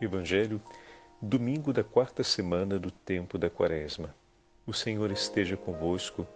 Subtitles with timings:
[0.00, 0.62] Evangelho,
[1.20, 4.14] domingo da quarta semana do tempo da Quaresma.
[4.66, 6.26] O Senhor esteja convosco,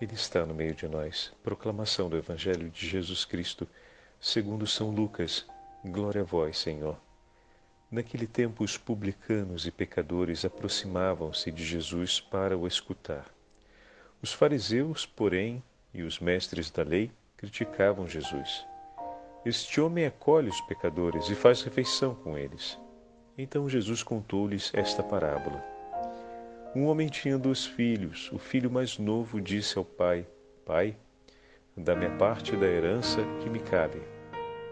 [0.00, 1.30] Ele está no meio de nós.
[1.42, 3.68] Proclamação do Evangelho de Jesus Cristo,
[4.18, 5.46] segundo São Lucas.
[5.84, 6.96] Glória a vós, Senhor.
[7.90, 13.26] Naquele tempo, os publicanos e pecadores aproximavam-se de Jesus para o escutar.
[14.22, 15.62] Os fariseus, porém,
[15.92, 18.64] e os mestres da lei criticavam Jesus.
[19.44, 22.82] Este homem acolhe os pecadores e faz refeição com eles.
[23.36, 25.62] Então Jesus contou-lhes esta parábola.
[26.74, 28.30] Um homem tinha dois filhos.
[28.32, 30.24] O filho mais novo disse ao pai:
[30.64, 30.96] Pai,
[31.76, 34.00] dá-me a parte da herança que me cabe.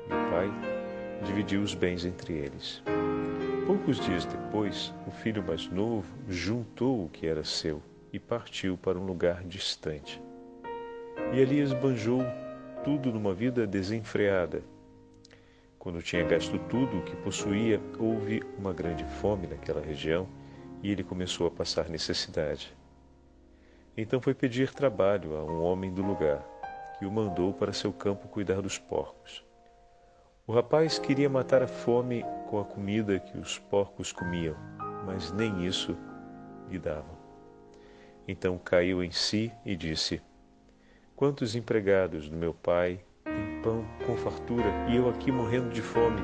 [0.09, 0.49] E o pai
[1.25, 2.81] dividiu os bens entre eles.
[3.67, 8.99] Poucos dias depois, o filho mais novo juntou o que era seu e partiu para
[8.99, 10.23] um lugar distante.
[11.33, 12.23] E ali esbanjou
[12.85, 14.63] tudo numa vida desenfreada
[15.83, 20.29] quando tinha gasto tudo o que possuía, houve uma grande fome naquela região
[20.81, 22.73] e ele começou a passar necessidade.
[23.97, 26.41] Então foi pedir trabalho a um homem do lugar,
[26.97, 29.45] que o mandou para seu campo cuidar dos porcos.
[30.47, 34.55] O rapaz queria matar a fome com a comida que os porcos comiam,
[35.05, 35.99] mas nem isso
[36.71, 37.19] lhe davam.
[38.29, 40.23] Então caiu em si e disse:
[41.17, 43.01] Quantos empregados do meu pai
[43.63, 46.21] pão com fartura e eu aqui morrendo de fome.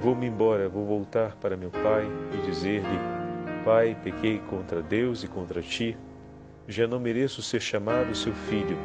[0.00, 2.98] Vou-me embora, vou voltar para meu pai e dizer-lhe:
[3.64, 5.96] Pai, pequei contra Deus e contra ti.
[6.68, 8.76] Já não mereço ser chamado seu filho.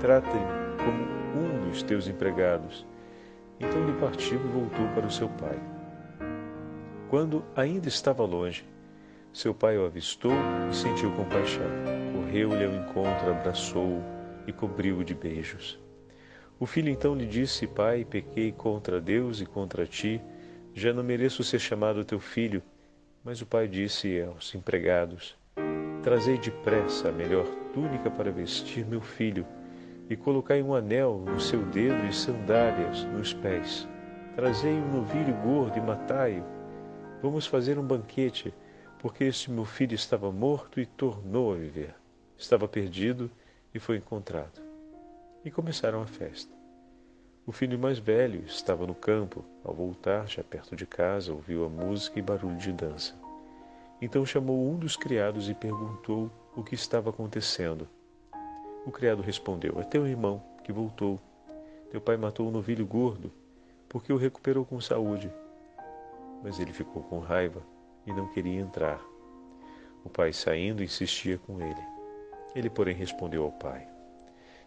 [0.00, 0.40] Trata-me
[0.78, 2.86] como um dos teus empregados.
[3.60, 5.58] Então ele partiu e voltou para o seu pai.
[7.08, 8.66] Quando ainda estava longe,
[9.32, 10.32] seu pai o avistou
[10.70, 11.66] e sentiu compaixão.
[12.14, 14.02] Correu-lhe ao encontro, abraçou-o
[14.46, 15.85] e cobriu-o de beijos.
[16.58, 20.22] O filho então lhe disse: Pai, pequei contra Deus e contra ti,
[20.72, 22.62] já não mereço ser chamado teu filho.
[23.22, 25.36] Mas o pai disse aos empregados:
[26.02, 29.46] Trazei depressa a melhor túnica para vestir meu filho,
[30.08, 33.86] e colocai um anel no seu dedo e sandálias nos pés.
[34.34, 36.44] Trazei um novilho gordo e matai-o.
[37.20, 38.54] Vamos fazer um banquete,
[38.98, 41.94] porque este meu filho estava morto e tornou a viver.
[42.38, 43.30] Estava perdido
[43.74, 44.66] e foi encontrado
[45.46, 46.55] e começaram a festa.
[47.46, 49.44] O filho mais velho estava no campo.
[49.62, 53.14] Ao voltar, já perto de casa, ouviu a música e barulho de dança.
[54.02, 57.88] Então chamou um dos criados e perguntou o que estava acontecendo.
[58.84, 61.20] O criado respondeu: É teu irmão que voltou.
[61.88, 63.32] Teu pai matou um novilho gordo,
[63.88, 65.32] porque o recuperou com saúde.
[66.42, 67.62] Mas ele ficou com raiva
[68.04, 69.00] e não queria entrar.
[70.04, 71.82] O pai, saindo, insistia com ele.
[72.56, 73.86] Ele, porém, respondeu ao pai: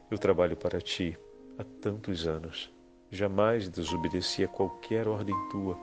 [0.09, 1.17] eu trabalho para ti
[1.59, 2.71] há tantos anos.
[3.11, 5.77] Jamais desobedeci a qualquer ordem tua.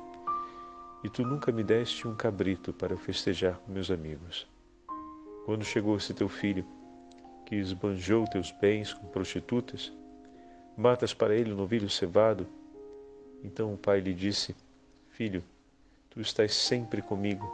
[1.04, 4.48] E tu nunca me deste um cabrito para eu festejar com meus amigos.
[5.44, 6.64] Quando chegou esse teu filho,
[7.44, 9.92] que esbanjou teus bens com prostitutas,
[10.76, 12.46] matas para ele um novilho cevado.
[13.44, 14.56] Então o pai lhe disse:
[15.10, 15.44] Filho,
[16.08, 17.46] tu estás sempre comigo,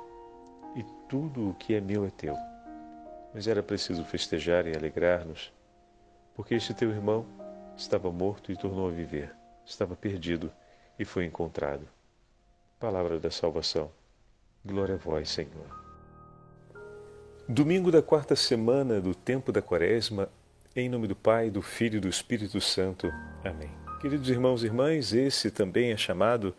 [0.77, 2.37] e tudo o que é meu é teu.
[3.35, 5.53] Mas era preciso festejar e alegrar-nos
[6.35, 7.27] porque este teu irmão
[7.77, 9.35] estava morto e tornou a viver,
[9.65, 10.53] estava perdido
[10.99, 11.89] e foi encontrado.
[12.79, 13.91] Palavra da salvação.
[14.65, 15.83] Glória a vós, Senhor.
[17.49, 20.29] Domingo da quarta semana do tempo da Quaresma,
[20.75, 23.13] em nome do Pai, do Filho e do Espírito Santo.
[23.45, 23.71] Amém.
[24.01, 26.55] Queridos irmãos e irmãs, esse também é chamado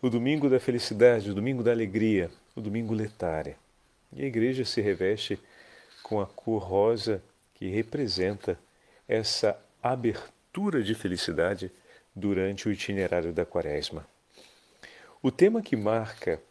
[0.00, 3.56] o domingo da felicidade, o domingo da alegria, o domingo letária.
[4.12, 5.38] E a igreja se reveste
[6.02, 7.22] com a cor rosa
[7.54, 8.58] que representa
[9.06, 10.37] essa abertura
[10.82, 11.70] de felicidade
[12.14, 14.04] durante o itinerário da Quaresma.
[15.22, 16.42] O tema que marca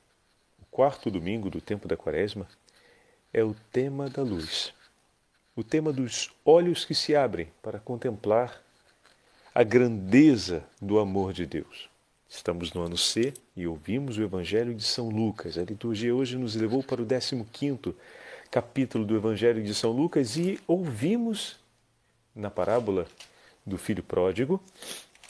[0.62, 2.48] o quarto domingo do tempo da Quaresma
[3.34, 4.74] é o tema da luz,
[5.56, 8.62] o tema dos olhos que se abrem para contemplar
[9.54, 11.90] a grandeza do amor de Deus.
[12.30, 15.58] Estamos no ano C e ouvimos o Evangelho de São Lucas.
[15.58, 17.94] A liturgia hoje nos levou para o 15
[18.50, 21.60] capítulo do Evangelho de São Lucas e ouvimos
[22.34, 23.06] na parábola
[23.68, 24.64] do filho pródigo,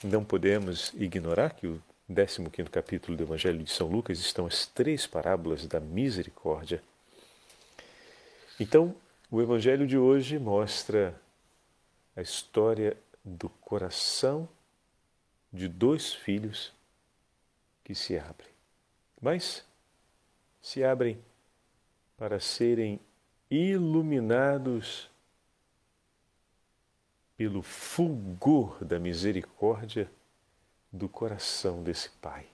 [0.03, 5.07] não podemos ignorar que o 15 capítulo do Evangelho de São Lucas estão as três
[5.07, 6.81] parábolas da misericórdia.
[8.59, 8.95] Então,
[9.29, 11.19] o Evangelho de hoje mostra
[12.15, 12.95] a história
[13.25, 14.47] do coração
[15.51, 16.71] de dois filhos
[17.83, 18.49] que se abrem.
[19.19, 19.65] Mas
[20.61, 21.19] se abrem
[22.15, 22.99] para serem
[23.49, 25.09] iluminados
[27.37, 30.09] pelo fulgor da misericórdia
[30.91, 32.45] do coração desse Pai.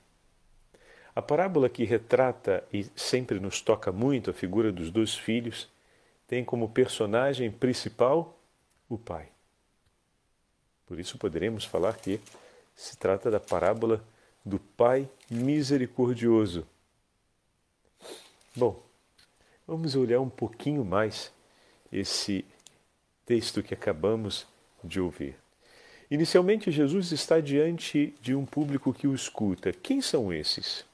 [1.16, 5.70] A parábola que retrata e sempre nos toca muito a figura dos dois filhos
[6.28, 8.38] tem como personagem principal
[8.90, 9.28] o pai.
[10.86, 12.20] Por isso poderemos falar que
[12.76, 14.04] se trata da parábola
[14.44, 16.68] do Pai misericordioso.
[18.56, 18.84] Bom,
[19.66, 21.32] vamos olhar um pouquinho mais
[21.92, 22.44] esse
[23.26, 24.46] texto que acabamos
[24.84, 25.38] de ouvir.
[26.10, 29.72] Inicialmente, Jesus está diante de um público que o escuta.
[29.72, 30.86] Quem são esses?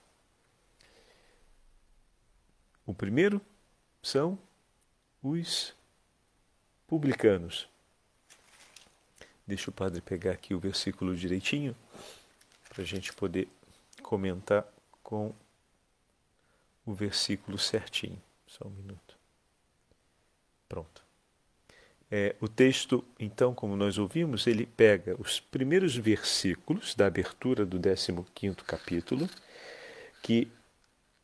[2.85, 3.41] O primeiro
[4.01, 4.37] são
[5.21, 5.73] os
[6.87, 7.67] publicanos.
[9.45, 11.75] Deixa o padre pegar aqui o versículo direitinho
[12.69, 13.47] para a gente poder
[14.01, 14.65] comentar
[15.03, 15.33] com
[16.85, 18.21] o versículo certinho.
[18.47, 19.17] Só um minuto.
[20.67, 21.08] Pronto.
[22.11, 27.79] É, o texto, então, como nós ouvimos, ele pega os primeiros versículos da abertura do
[27.79, 29.29] 15 capítulo,
[30.23, 30.51] que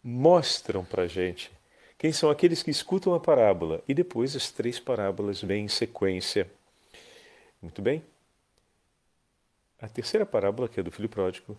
[0.03, 1.51] mostram para a gente
[1.97, 6.47] quem são aqueles que escutam a parábola, e depois as três parábolas vêm em sequência.
[7.61, 8.03] Muito bem?
[9.81, 11.57] A terceira parábola, que é do filho pródigo,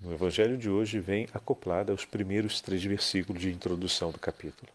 [0.00, 4.70] no evangelho de hoje, vem acoplada aos primeiros três versículos de introdução do capítulo.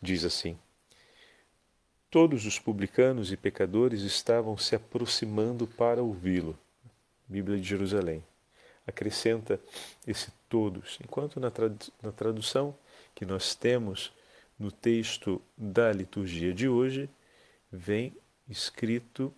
[0.00, 0.56] Diz assim:
[2.10, 6.58] Todos os publicanos e pecadores estavam se aproximando para ouvi-lo.
[7.28, 8.24] Bíblia de Jerusalém.
[8.86, 9.60] Acrescenta
[10.06, 11.52] esse todos, enquanto na,
[12.02, 12.74] na tradução
[13.14, 14.10] que nós temos
[14.58, 17.10] no texto da liturgia de hoje,
[17.70, 18.16] vem
[18.48, 19.30] escrito,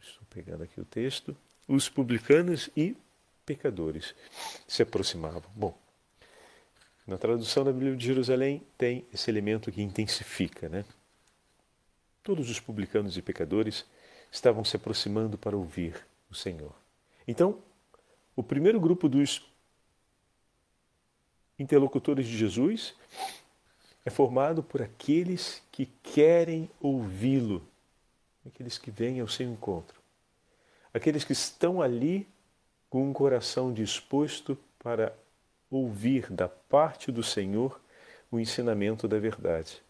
[0.00, 1.36] estou pegando aqui o texto,
[1.66, 2.96] os publicanos e
[3.44, 4.14] pecadores
[4.68, 5.42] se aproximavam.
[5.56, 5.76] Bom,
[7.04, 10.84] na tradução da Bíblia de Jerusalém tem esse elemento que intensifica, né?
[12.22, 13.84] Todos os publicanos e pecadores
[14.30, 16.74] estavam se aproximando para ouvir o Senhor.
[17.26, 17.58] Então,
[18.34, 19.42] o primeiro grupo dos
[21.58, 22.94] interlocutores de Jesus
[24.04, 27.62] é formado por aqueles que querem ouvi-lo,
[28.46, 30.02] aqueles que vêm ao seu encontro
[30.92, 32.28] aqueles que estão ali
[32.90, 35.16] com um coração disposto para
[35.70, 37.80] ouvir da parte do Senhor
[38.30, 39.82] o ensinamento da verdade.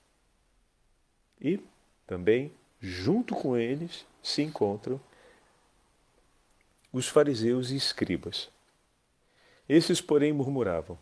[1.41, 1.61] E
[2.07, 5.01] também, junto com eles, se encontram
[6.93, 8.51] os fariseus e escribas.
[9.69, 10.99] Esses, porém, murmuravam.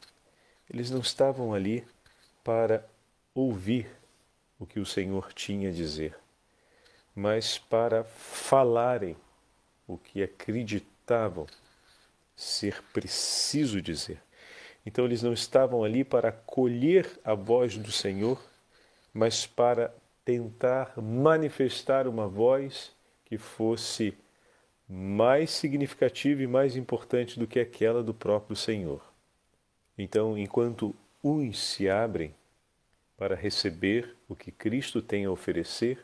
[0.69, 1.85] Eles não estavam ali
[2.45, 2.89] para
[3.35, 3.91] ouvir
[4.59, 6.17] o que o Senhor tinha a dizer,
[7.15, 9.17] mas para falarem
[9.87, 11.47] o que acreditavam
[12.37, 14.23] ser preciso dizer.
[14.85, 18.43] Então eles não estavam ali para acolher a voz do Senhor,
[19.13, 19.95] mas para
[20.31, 22.93] tentar manifestar uma voz
[23.25, 24.17] que fosse
[24.89, 29.03] mais significativa e mais importante do que aquela do próprio Senhor.
[29.99, 32.33] Então, enquanto uns se abrem
[33.17, 35.99] para receber o que Cristo tem a oferecer,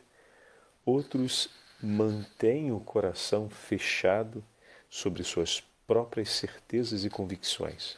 [0.85, 1.49] outros
[1.81, 4.43] mantém o coração fechado
[4.89, 7.97] sobre suas próprias certezas e convicções.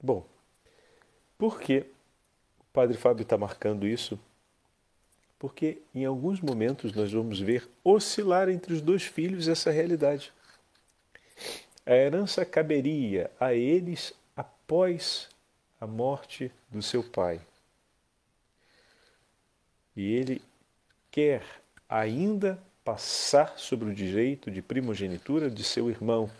[0.00, 0.24] Bom,
[1.36, 1.78] por que
[2.60, 4.16] o Padre Fábio está marcando isso?
[5.38, 10.32] Porque em alguns momentos nós vamos ver oscilar entre os dois filhos essa realidade.
[11.84, 15.28] A herança caberia a eles após
[15.80, 17.40] a morte do seu pai.
[19.94, 20.42] E ele
[21.10, 21.42] quer
[21.88, 26.30] ainda passar sobre o direito de primogenitura de seu irmão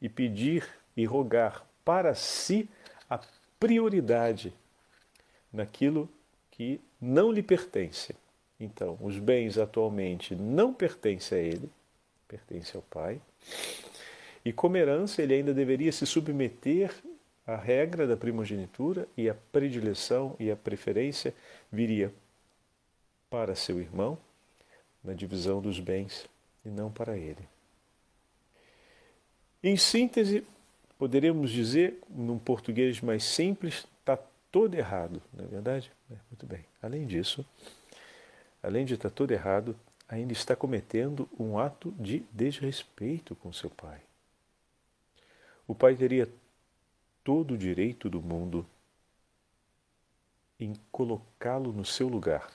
[0.00, 2.68] e pedir e rogar para si
[3.08, 3.20] a
[3.58, 4.52] prioridade
[5.52, 6.08] naquilo
[6.50, 8.14] que não lhe pertence.
[8.62, 11.68] Então, os bens atualmente não pertencem a ele,
[12.28, 13.20] pertence ao pai.
[14.44, 16.94] E como herança, ele ainda deveria se submeter
[17.44, 21.34] à regra da primogenitura e a predileção e a preferência
[21.72, 22.14] viria
[23.28, 24.16] para seu irmão,
[25.02, 26.28] na divisão dos bens
[26.64, 27.48] e não para ele.
[29.60, 30.44] Em síntese,
[30.96, 34.16] poderíamos dizer, num português mais simples, está
[34.52, 35.90] todo errado, não é verdade?
[36.08, 36.64] É, muito bem.
[36.80, 37.44] Além disso,
[38.62, 39.76] além de estar todo errado,
[40.08, 44.00] ainda está cometendo um ato de desrespeito com seu pai.
[45.66, 46.28] O pai teria
[47.24, 48.66] todo o direito do mundo
[50.60, 52.50] em colocá-lo no seu lugar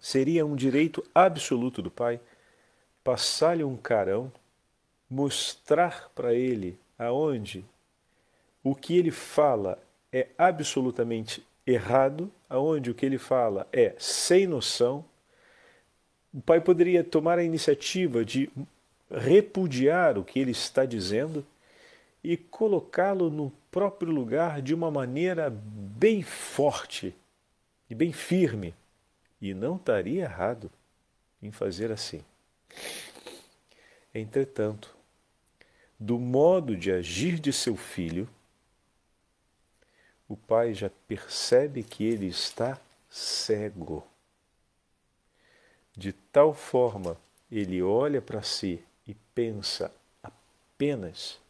[0.00, 2.18] Seria um direito absoluto do pai
[3.04, 4.32] passar-lhe um carão,
[5.08, 7.64] mostrar para ele aonde
[8.64, 9.78] o que ele fala
[10.10, 15.04] é absolutamente errado, aonde o que ele fala é sem noção.
[16.32, 18.50] O pai poderia tomar a iniciativa de
[19.10, 21.44] repudiar o que ele está dizendo
[22.22, 27.14] e colocá-lo no próprio lugar de uma maneira bem forte
[27.88, 28.74] e bem firme.
[29.40, 30.70] E não estaria errado
[31.42, 32.22] em fazer assim.
[34.14, 34.94] Entretanto,
[35.98, 38.28] do modo de agir de seu filho,
[40.30, 44.06] o pai já percebe que ele está cego.
[45.92, 47.20] De tal forma,
[47.50, 51.40] ele olha para si e pensa apenas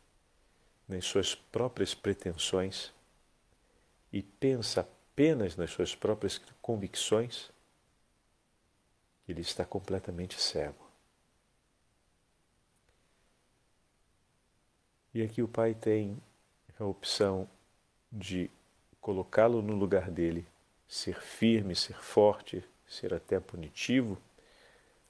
[0.89, 2.91] nas suas próprias pretensões
[4.11, 7.51] e pensa apenas nas suas próprias convicções,
[9.29, 10.89] ele está completamente cego.
[15.13, 16.17] E aqui o pai tem
[16.79, 17.47] a opção
[18.11, 18.51] de
[19.01, 20.47] colocá-lo no lugar dele,
[20.87, 24.19] ser firme, ser forte, ser até punitivo,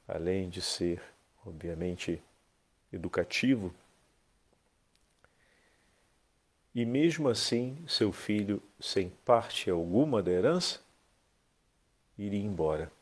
[0.07, 1.03] além de ser,
[1.45, 2.23] obviamente,
[2.93, 3.75] educativo.
[6.75, 10.81] E mesmo assim, seu filho, sem parte alguma da herança,
[12.17, 12.93] iria embora.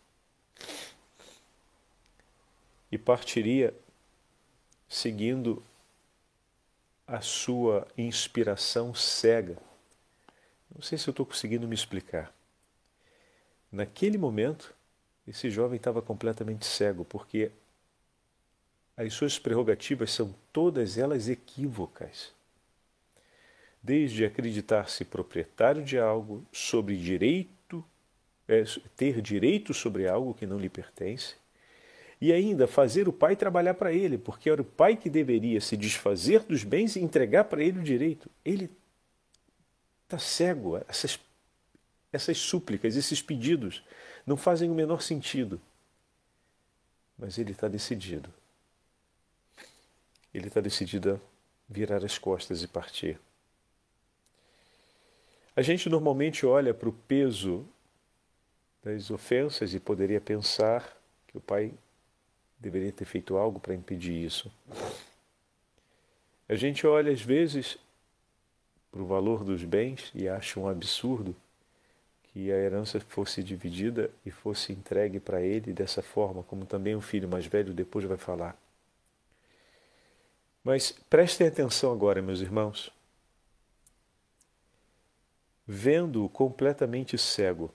[2.91, 3.75] E partiria
[4.89, 5.63] seguindo
[7.07, 9.68] a sua inspiração cega.
[10.79, 12.33] Não sei se eu estou conseguindo me explicar.
[13.71, 14.73] Naquele momento,
[15.27, 17.51] esse jovem estava completamente cego, porque
[18.97, 22.33] as suas prerrogativas são todas elas equívocas.
[23.83, 27.85] Desde acreditar-se proprietário de algo, sobre direito,
[28.47, 28.63] é,
[28.97, 31.35] ter direito sobre algo que não lhe pertence,
[32.21, 35.77] e ainda fazer o pai trabalhar para ele, porque era o pai que deveria se
[35.77, 38.31] desfazer dos bens e entregar para ele o direito.
[38.45, 38.71] Ele
[40.09, 40.79] está cego.
[40.89, 41.21] Essas,
[42.11, 43.85] essas súplicas, esses pedidos
[44.27, 45.61] não fazem o menor sentido.
[47.19, 48.33] Mas ele está decidido.
[50.33, 53.21] Ele está decidido a virar as costas e partir.
[55.55, 57.67] A gente normalmente olha para o peso
[58.83, 60.97] das ofensas e poderia pensar
[61.27, 61.75] que o pai
[62.59, 64.51] deveria ter feito algo para impedir isso.
[66.49, 67.77] A gente olha às vezes
[68.91, 71.35] para o valor dos bens e acha um absurdo
[72.33, 77.01] que a herança fosse dividida e fosse entregue para ele dessa forma, como também o
[77.01, 78.57] filho mais velho depois vai falar.
[80.63, 82.93] Mas prestem atenção agora, meus irmãos.
[85.67, 87.71] Vendo-o completamente cego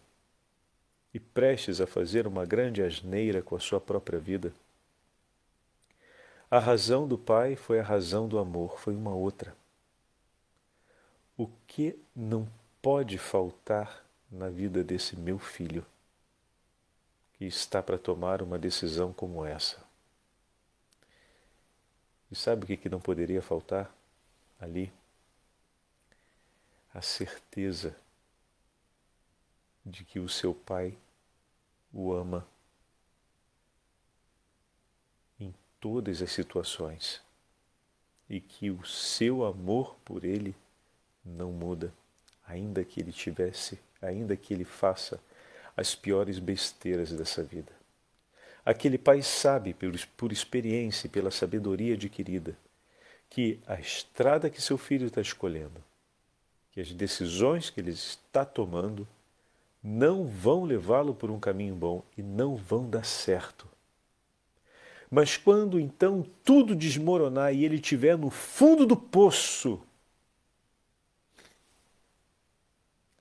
[1.13, 4.53] e prestes a fazer uma grande asneira com a sua própria vida,
[6.50, 9.55] a razão do pai foi a razão do amor, foi uma outra.
[11.37, 12.47] O que não
[12.81, 15.85] pode faltar na vida desse meu filho
[17.33, 19.83] que está para tomar uma decisão como essa.
[22.31, 23.93] E sabe o que, não poderia faltar
[24.59, 24.91] ali?
[26.93, 27.95] A certeza
[29.85, 30.97] de que o seu pai
[31.91, 32.47] o ama
[35.39, 37.21] em todas as situações
[38.29, 40.55] e que o seu amor por ele
[41.25, 41.94] não muda,
[42.46, 45.20] ainda que ele tivesse ainda que ele faça
[45.75, 47.72] as piores besteiras dessa vida.
[48.65, 49.75] Aquele pai sabe,
[50.15, 52.58] por experiência e pela sabedoria adquirida,
[53.30, 55.84] que a estrada que seu filho está escolhendo,
[56.72, 59.08] que as decisões que ele está tomando,
[59.84, 63.68] não vão levá-lo por um caminho bom e não vão dar certo.
[65.12, 69.82] Mas quando então tudo desmoronar e ele estiver no fundo do poço,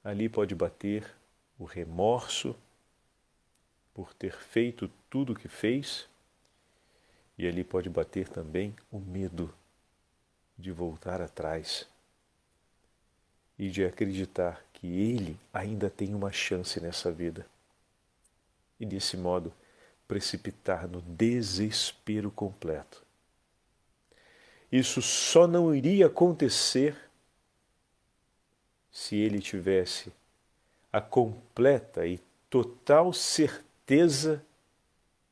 [0.02, 1.10] ali pode bater
[1.58, 2.56] o remorso
[3.94, 6.08] por ter feito tudo o que fez,
[7.36, 9.52] e ali pode bater também o medo
[10.58, 11.86] de voltar atrás
[13.58, 17.46] e de acreditar que ele ainda tem uma chance nessa vida.
[18.78, 19.52] E desse modo
[20.08, 23.02] precipitar no desespero completo.
[24.70, 26.96] Isso só não iria acontecer
[28.92, 30.12] se ele tivesse
[30.92, 32.20] a completa e
[32.50, 34.44] total certeza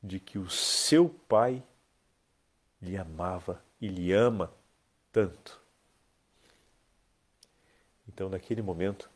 [0.01, 1.63] de que o seu pai
[2.81, 4.51] lhe amava e lhe ama
[5.11, 5.61] tanto.
[8.07, 9.09] Então, naquele momento,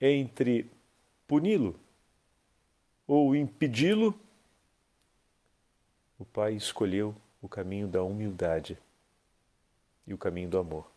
[0.00, 0.68] entre
[1.28, 1.78] puni-lo
[3.06, 4.18] ou impedi-lo,
[6.18, 8.76] o pai escolheu o caminho da humildade
[10.06, 10.91] e o caminho do amor.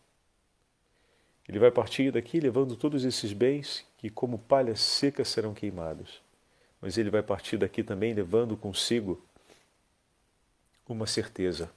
[1.48, 6.20] Ele vai partir daqui levando todos esses bens que, como palha seca, serão queimados.
[6.80, 9.22] Mas ele vai partir daqui também levando consigo
[10.88, 11.70] uma certeza.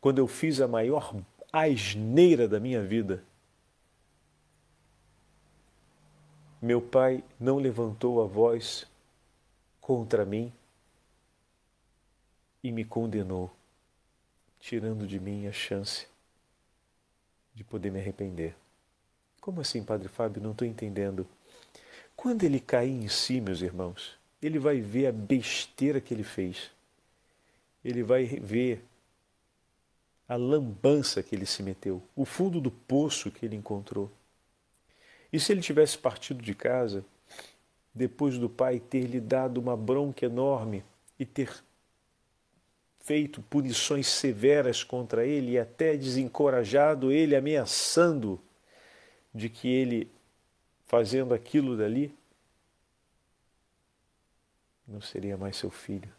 [0.00, 1.14] Quando eu fiz a maior,
[1.52, 3.22] asneira da minha vida.
[6.60, 8.86] Meu pai não levantou a voz
[9.80, 10.52] contra mim
[12.62, 13.50] e me condenou,
[14.58, 16.06] tirando de mim a chance
[17.54, 18.54] de poder me arrepender.
[19.40, 20.42] Como assim, Padre Fábio?
[20.42, 21.26] Não estou entendendo.
[22.14, 26.70] Quando ele cair em si, meus irmãos, ele vai ver a besteira que ele fez.
[27.84, 28.84] Ele vai ver
[30.28, 34.10] a lambança que ele se meteu, o fundo do poço que ele encontrou.
[35.32, 37.04] E se ele tivesse partido de casa,
[37.94, 40.84] depois do pai ter lhe dado uma bronca enorme
[41.18, 41.52] e ter
[43.00, 48.40] feito punições severas contra ele e até desencorajado ele, ameaçando
[49.34, 50.10] de que ele,
[50.86, 52.14] fazendo aquilo dali,
[54.86, 56.12] não seria mais seu filho.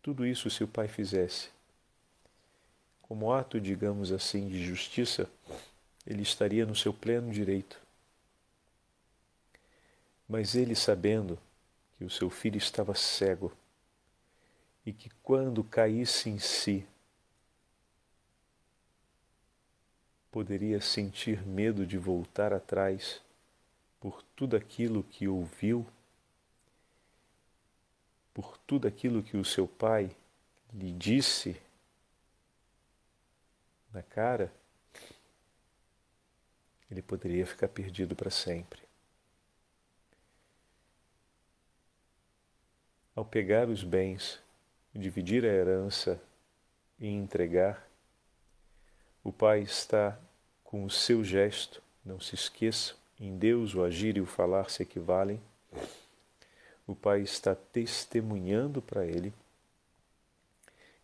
[0.00, 1.48] Tudo isso se o pai fizesse.
[3.02, 5.28] Como ato, digamos assim, de justiça,
[6.06, 7.80] ele estaria no seu pleno direito.
[10.28, 11.38] Mas ele, sabendo
[11.98, 13.52] que o seu filho estava cego
[14.86, 16.86] e que quando caísse em si,
[20.34, 23.22] poderia sentir medo de voltar atrás
[24.00, 25.86] por tudo aquilo que ouviu,
[28.34, 30.10] por tudo aquilo que o seu pai
[30.72, 31.56] lhe disse
[33.92, 34.52] na cara,
[36.90, 38.82] ele poderia ficar perdido para sempre.
[43.14, 44.42] Ao pegar os bens,
[44.92, 46.20] dividir a herança
[46.98, 47.88] e entregar,
[49.24, 50.18] o Pai está
[50.62, 54.82] com o seu gesto, não se esqueça, em Deus o agir e o falar se
[54.82, 55.40] equivalem.
[56.86, 59.32] O Pai está testemunhando para ele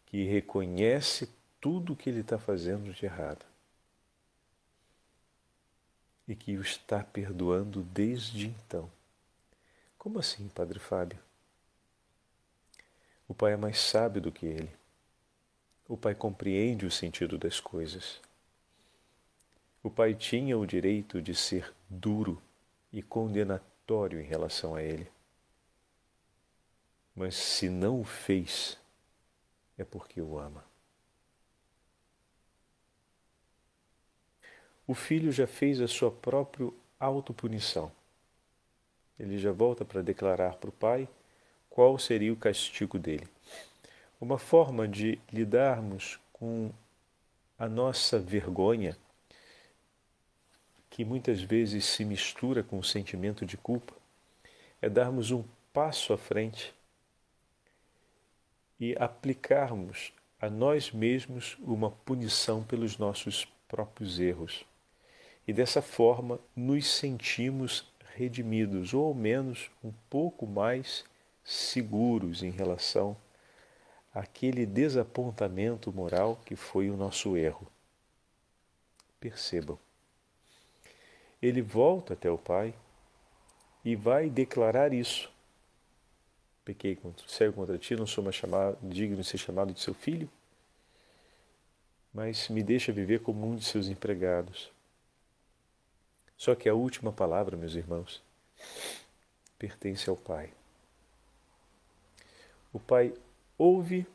[0.05, 3.47] que reconhece tudo o que ele está fazendo de errado
[6.29, 8.91] e que o está perdoando desde então.
[9.97, 11.19] Como assim, Padre Fábio?
[13.27, 14.80] O Pai é mais sábio do que ele.
[15.91, 18.21] O pai compreende o sentido das coisas.
[19.83, 22.41] O pai tinha o direito de ser duro
[22.93, 25.11] e condenatório em relação a ele.
[27.13, 28.79] Mas se não o fez,
[29.77, 30.65] é porque o ama.
[34.87, 37.91] O filho já fez a sua própria autopunição.
[39.19, 41.09] Ele já volta para declarar para o pai
[41.69, 43.27] qual seria o castigo dele.
[44.21, 46.71] Uma forma de lidarmos com
[47.59, 48.95] a nossa vergonha,
[50.91, 53.95] que muitas vezes se mistura com o sentimento de culpa,
[54.83, 56.75] é darmos um passo à frente
[58.79, 64.67] e aplicarmos a nós mesmos uma punição pelos nossos próprios erros.
[65.49, 71.07] E dessa forma nos sentimos redimidos, ou ao menos um pouco mais
[71.43, 73.17] seguros em relação
[74.13, 77.67] aquele desapontamento moral que foi o nosso erro.
[79.19, 79.79] Percebam.
[81.41, 82.75] Ele volta até o Pai
[83.85, 85.31] e vai declarar isso.
[86.65, 90.31] Pequei cego contra ti, não sou mais chamado, digno de ser chamado de seu filho,
[92.13, 94.71] mas me deixa viver como um de seus empregados.
[96.37, 98.23] Só que a última palavra, meus irmãos,
[99.59, 100.53] pertence ao Pai.
[102.73, 103.15] O Pai
[103.61, 104.07] ouve,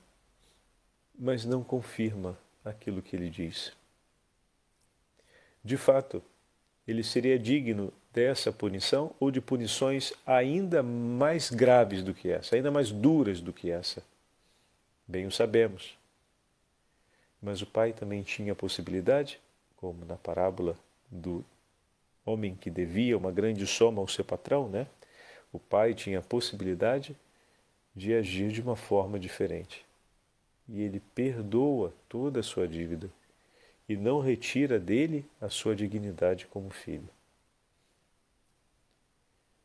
[1.13, 3.71] mas não confirma aquilo que ele diz.
[5.63, 6.23] De fato,
[6.87, 12.71] ele seria digno dessa punição ou de punições ainda mais graves do que essa, ainda
[12.71, 14.03] mais duras do que essa.
[15.07, 15.95] Bem o sabemos.
[17.39, 19.39] Mas o pai também tinha a possibilidade,
[19.77, 20.75] como na parábola
[21.11, 21.45] do
[22.25, 24.87] homem que devia uma grande soma ao seu patrão, né?
[25.53, 27.15] O pai tinha a possibilidade
[27.95, 29.85] de agir de uma forma diferente.
[30.67, 33.09] E ele perdoa toda a sua dívida
[33.87, 37.07] e não retira dele a sua dignidade como filho.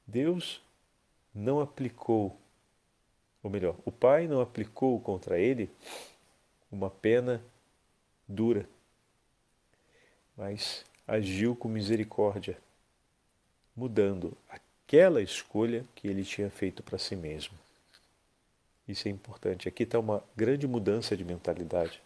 [0.06, 0.62] Deus
[1.34, 2.36] não aplicou,
[3.42, 5.70] ou melhor, o Pai não aplicou contra ele
[6.70, 7.42] uma pena
[8.28, 8.68] dura,
[10.36, 12.58] mas agiu com misericórdia,
[13.74, 17.56] mudando aquela escolha que ele tinha feito para si mesmo.
[18.90, 19.68] Isso é importante.
[19.68, 22.02] Aqui está uma grande mudança de mentalidade.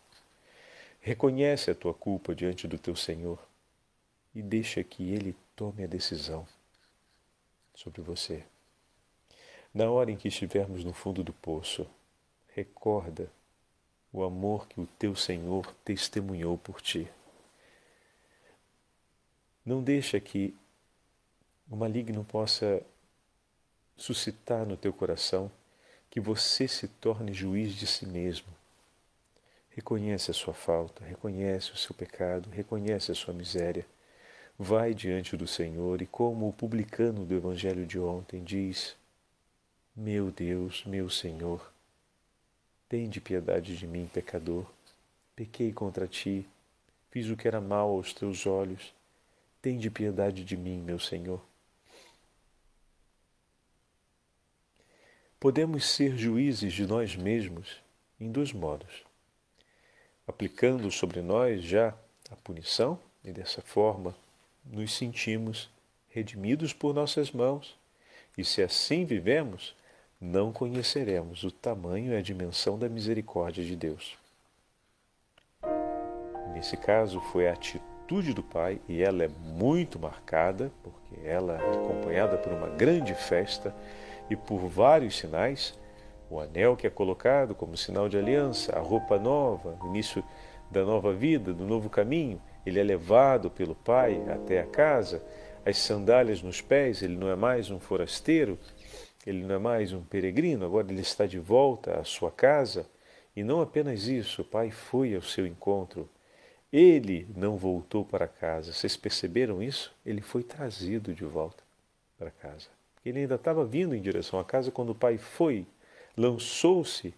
[1.00, 3.38] Reconhece a tua culpa diante do teu Senhor
[4.34, 6.46] e deixa que Ele tome a decisão
[7.74, 8.44] sobre você.
[9.72, 11.86] Na hora em que estivermos no fundo do poço,
[12.54, 13.30] recorda
[14.12, 17.10] o amor que o teu Senhor testemunhou por ti.
[19.64, 20.54] Não deixa que
[21.70, 22.84] o maligno possa
[23.96, 25.50] suscitar no teu coração
[26.14, 28.46] que você se torne juiz de si mesmo.
[29.70, 33.84] Reconhece a sua falta, reconhece o seu pecado, reconhece a sua miséria.
[34.56, 38.94] Vai diante do Senhor e, como o publicano do Evangelho de ontem diz:
[39.96, 41.68] Meu Deus, meu Senhor,
[42.88, 44.70] tende piedade de mim, pecador.
[45.34, 46.46] Pequei contra ti,
[47.10, 48.94] fiz o que era mal aos teus olhos.
[49.60, 51.44] Tende piedade de mim, meu Senhor.
[55.44, 57.76] Podemos ser juízes de nós mesmos
[58.18, 59.04] em dois modos:
[60.26, 61.94] aplicando sobre nós já
[62.30, 64.16] a punição, e dessa forma
[64.64, 65.68] nos sentimos
[66.08, 67.76] redimidos por nossas mãos,
[68.38, 69.76] e se assim vivemos,
[70.18, 74.16] não conheceremos o tamanho e a dimensão da misericórdia de Deus.
[76.54, 81.74] Nesse caso, foi a atitude do Pai, e ela é muito marcada, porque ela é
[81.82, 83.74] acompanhada por uma grande festa
[84.30, 85.78] e por vários sinais,
[86.30, 90.24] o anel que é colocado como sinal de aliança, a roupa nova, o início
[90.70, 95.22] da nova vida, do novo caminho, ele é levado pelo Pai até a casa,
[95.64, 98.58] as sandálias nos pés, ele não é mais um forasteiro,
[99.26, 102.86] ele não é mais um peregrino, agora ele está de volta à sua casa.
[103.34, 106.08] E não apenas isso, o Pai foi ao seu encontro.
[106.72, 108.72] Ele não voltou para casa.
[108.72, 109.94] Vocês perceberam isso?
[110.04, 111.62] Ele foi trazido de volta
[112.18, 112.73] para casa.
[113.04, 115.66] Ele ainda estava vindo em direção à casa quando o pai foi,
[116.16, 117.14] lançou-se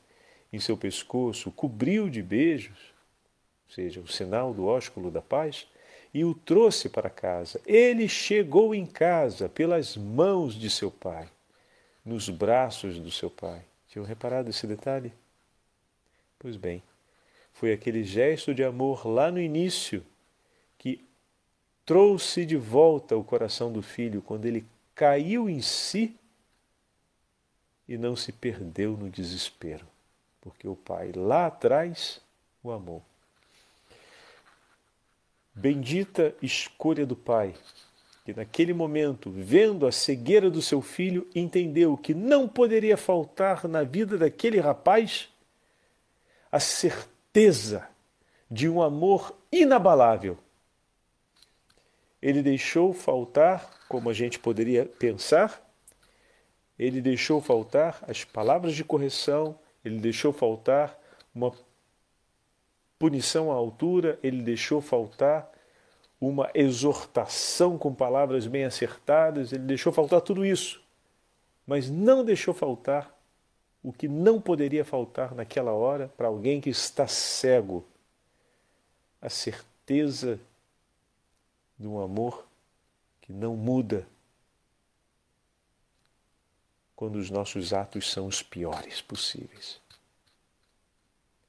[0.53, 2.94] em seu pescoço, cobriu de beijos,
[3.68, 5.66] ou seja, o sinal do ósculo da paz,
[6.12, 7.61] e o trouxe para casa.
[7.66, 11.29] Ele chegou em casa pelas mãos de seu pai,
[12.05, 13.62] nos braços do seu pai.
[13.88, 15.12] Tinham reparado esse detalhe?
[16.38, 16.83] Pois bem,
[17.53, 20.05] foi aquele gesto de amor lá no início
[20.79, 21.05] que
[21.85, 24.64] trouxe de volta o coração do filho quando ele
[24.97, 26.17] caiu em si
[27.87, 29.87] e não se perdeu no desespero,
[30.41, 32.21] porque o Pai lá atrás
[32.65, 33.01] o amou.
[35.55, 37.55] Bendita escolha do Pai,
[38.25, 43.85] que naquele momento, vendo a cegueira do seu filho, entendeu que não poderia faltar na
[43.85, 45.29] vida daquele rapaz
[46.51, 47.89] a certeza
[48.51, 50.37] de um amor inabalável
[52.27, 55.62] ele deixou faltar, como a gente poderia pensar,
[56.79, 60.99] ele deixou faltar as palavras de correção, ele deixou faltar
[61.35, 61.53] uma
[62.99, 65.51] punição à altura, ele deixou faltar
[66.20, 70.83] uma exortação com palavras bem acertadas, ele deixou faltar tudo isso,
[71.66, 73.14] mas não deixou faltar
[73.83, 77.85] o que não poderia faltar naquela hora para alguém que está cego.
[79.20, 80.40] A certeza
[81.79, 82.46] de um amor
[83.27, 84.09] que não muda
[86.95, 89.81] quando os nossos atos são os piores possíveis.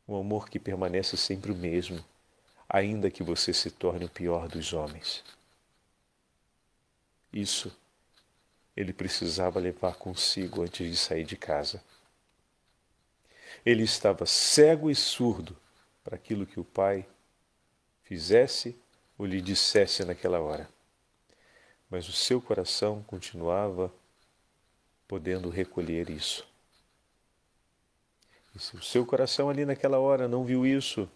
[0.07, 2.03] Um amor que permanece sempre o mesmo,
[2.67, 5.23] ainda que você se torne o pior dos homens.
[7.31, 7.71] Isso
[8.75, 11.83] ele precisava levar consigo antes de sair de casa.
[13.63, 15.55] Ele estava cego e surdo
[16.03, 17.07] para aquilo que o Pai
[18.01, 18.75] fizesse
[19.15, 20.76] ou lhe dissesse naquela hora.
[21.89, 23.91] Mas o seu coração continuava
[25.07, 26.45] podendo recolher isso.
[28.55, 31.09] E se o seu coração ali naquela hora não viu isso,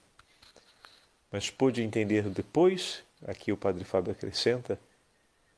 [1.32, 4.80] mas pôde entender depois, aqui o Padre Fábio acrescenta,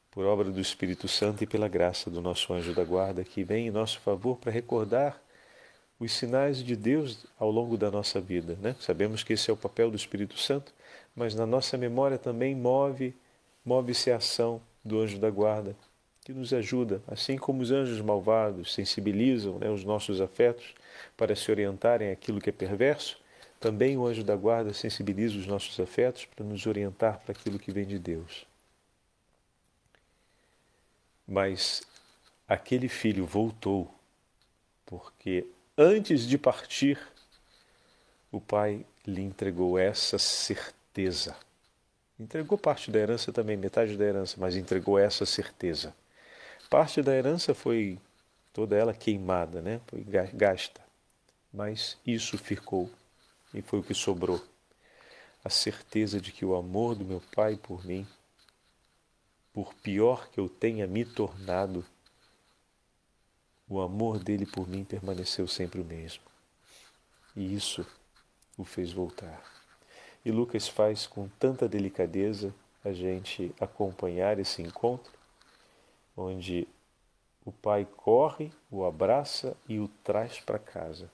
[0.09, 3.67] por obra do Espírito Santo e pela graça do nosso anjo da guarda que vem
[3.67, 5.19] em nosso favor para recordar
[5.99, 8.55] os sinais de Deus ao longo da nossa vida.
[8.61, 8.75] Né?
[8.79, 10.71] Sabemos que esse é o papel do Espírito Santo,
[11.15, 13.15] mas na nossa memória também move,
[13.65, 15.75] move-se a ação do anjo da guarda,
[16.21, 20.73] que nos ajuda, assim como os anjos malvados sensibilizam né, os nossos afetos
[21.17, 23.19] para se orientarem àquilo que é perverso,
[23.59, 27.71] também o anjo da guarda sensibiliza os nossos afetos para nos orientar para aquilo que
[27.71, 28.45] vem de Deus.
[31.27, 31.81] Mas
[32.47, 33.93] aquele filho voltou,
[34.85, 36.99] porque antes de partir,
[38.31, 41.35] o pai lhe entregou essa certeza certeza.
[42.23, 45.93] Entregou parte da herança também, metade da herança, mas entregou essa certeza.
[46.69, 47.99] Parte da herança foi
[48.53, 49.81] toda ela queimada, né?
[49.87, 50.79] Foi gasta.
[51.53, 52.89] Mas isso ficou
[53.53, 54.41] e foi o que sobrou.
[55.43, 58.07] A certeza de que o amor do meu Pai por mim,
[59.51, 61.85] por pior que eu tenha me tornado,
[63.67, 66.23] o amor dele por mim permaneceu sempre o mesmo.
[67.35, 67.85] E isso
[68.57, 69.62] o fez voltar.
[70.25, 75.11] E Lucas faz com tanta delicadeza a gente acompanhar esse encontro,
[76.15, 76.67] onde
[77.45, 81.09] o pai corre, o abraça e o traz para casa.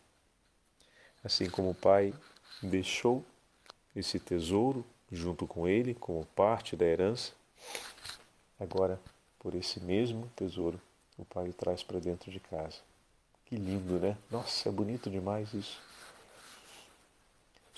[1.24, 2.14] Assim como o pai
[2.62, 3.24] deixou
[3.96, 7.34] esse tesouro junto com ele, como parte da herança,
[8.60, 9.00] agora,
[9.40, 10.80] por esse mesmo tesouro,
[11.18, 12.78] o pai o traz para dentro de casa.
[13.46, 14.16] Que lindo, né?
[14.30, 15.82] Nossa, é bonito demais isso.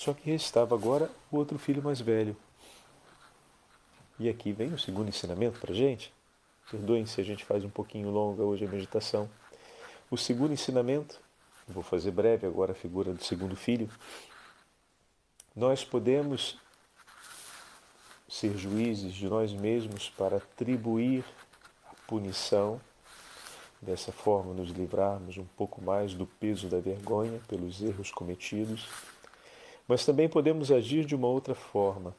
[0.01, 2.35] Só que restava agora o outro filho mais velho.
[4.17, 6.11] E aqui vem o segundo ensinamento para a gente.
[6.71, 9.29] Perdoem se a gente faz um pouquinho longa hoje a meditação.
[10.09, 11.19] O segundo ensinamento,
[11.67, 13.87] vou fazer breve agora a figura do segundo filho.
[15.55, 16.57] Nós podemos
[18.27, 21.23] ser juízes de nós mesmos para atribuir
[21.85, 22.81] a punição,
[23.79, 28.89] dessa forma nos livrarmos um pouco mais do peso da vergonha pelos erros cometidos,
[29.87, 32.15] mas também podemos agir de uma outra forma,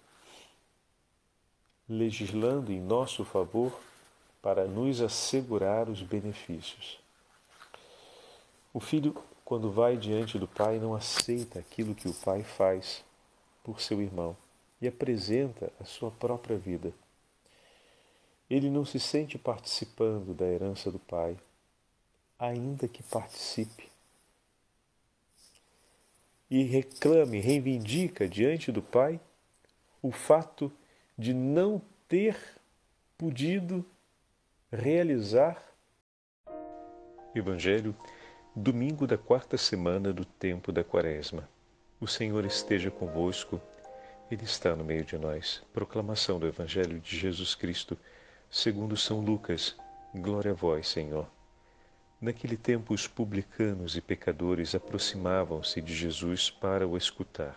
[1.88, 3.72] legislando em nosso favor
[4.40, 6.98] para nos assegurar os benefícios.
[8.74, 13.04] O filho, quando vai diante do pai, não aceita aquilo que o pai faz
[13.62, 14.36] por seu irmão
[14.80, 16.92] e apresenta a sua própria vida.
[18.50, 21.38] Ele não se sente participando da herança do pai,
[22.38, 23.91] ainda que participe.
[26.52, 29.18] E reclame, reivindica diante do pai
[30.02, 30.70] o fato
[31.16, 32.36] de não ter
[33.16, 33.82] podido
[34.70, 35.62] realizar.
[37.34, 37.96] Evangelho,
[38.54, 41.48] domingo da quarta semana do tempo da Quaresma.
[41.98, 43.58] O Senhor esteja convosco,
[44.30, 45.62] Ele está no meio de nós.
[45.72, 47.96] Proclamação do Evangelho de Jesus Cristo,
[48.50, 49.74] segundo São Lucas.
[50.14, 51.26] Glória a vós, Senhor.
[52.22, 57.56] Naquele tempo, os publicanos e pecadores aproximavam-se de Jesus para o escutar.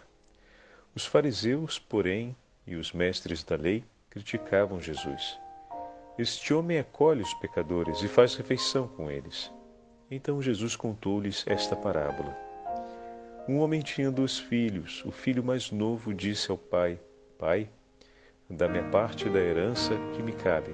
[0.96, 5.38] Os fariseus, porém, e os mestres da lei criticavam Jesus.
[6.18, 9.52] Este homem acolhe os pecadores e faz refeição com eles.
[10.10, 12.36] Então Jesus contou-lhes esta parábola.
[13.48, 15.06] Um homem tinha dois filhos.
[15.06, 17.00] O filho mais novo disse ao pai:
[17.38, 17.70] Pai,
[18.50, 20.74] dá-me a parte da herança que me cabe.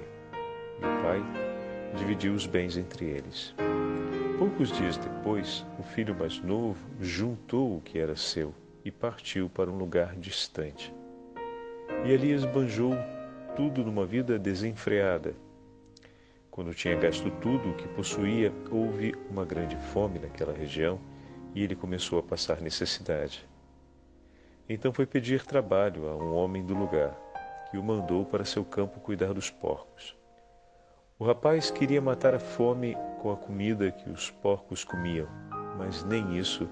[0.80, 1.51] E o pai
[1.94, 3.54] dividiu os bens entre eles.
[4.38, 9.70] Poucos dias depois, o filho mais novo juntou o que era seu e partiu para
[9.70, 10.92] um lugar distante.
[12.04, 12.94] E ali esbanjou
[13.54, 15.34] tudo numa vida desenfreada.
[16.50, 20.98] Quando tinha gasto tudo o que possuía, houve uma grande fome naquela região
[21.54, 23.46] e ele começou a passar necessidade.
[24.68, 27.16] Então foi pedir trabalho a um homem do lugar,
[27.70, 30.16] que o mandou para seu campo cuidar dos porcos.
[31.22, 35.28] O rapaz queria matar a fome com a comida que os porcos comiam,
[35.78, 36.68] mas nem isso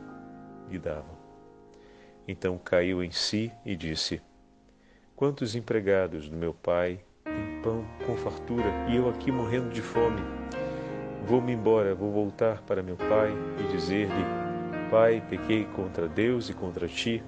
[0.69, 1.17] lhe davam.
[2.27, 4.21] Então caiu em si e disse:
[5.15, 10.21] Quantos empregados do meu pai têm pão com fartura e eu aqui morrendo de fome?
[11.25, 14.25] Vou-me embora, vou voltar para meu pai e dizer-lhe:
[14.91, 17.23] Pai, pequei contra Deus e contra ti.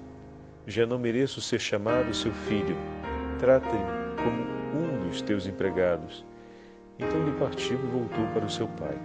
[0.67, 2.75] Já não mereço ser chamado seu filho.
[3.39, 3.79] Trata-me
[4.17, 4.43] como
[4.77, 6.25] um dos teus empregados.
[6.99, 8.97] Então ele partiu e voltou para o seu pai.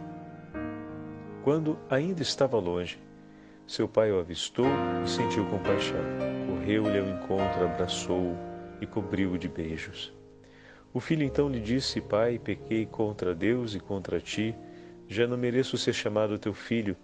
[1.42, 3.00] Quando ainda estava longe,
[3.66, 4.66] seu pai o avistou
[5.04, 6.00] e sentiu compaixão.
[6.46, 8.36] Correu-lhe ao encontro, abraçou-o
[8.80, 10.12] e cobriu-o de beijos.
[10.92, 14.54] O filho então lhe disse: Pai, pequei contra Deus e contra ti,
[15.06, 16.96] já não mereço ser chamado teu filho.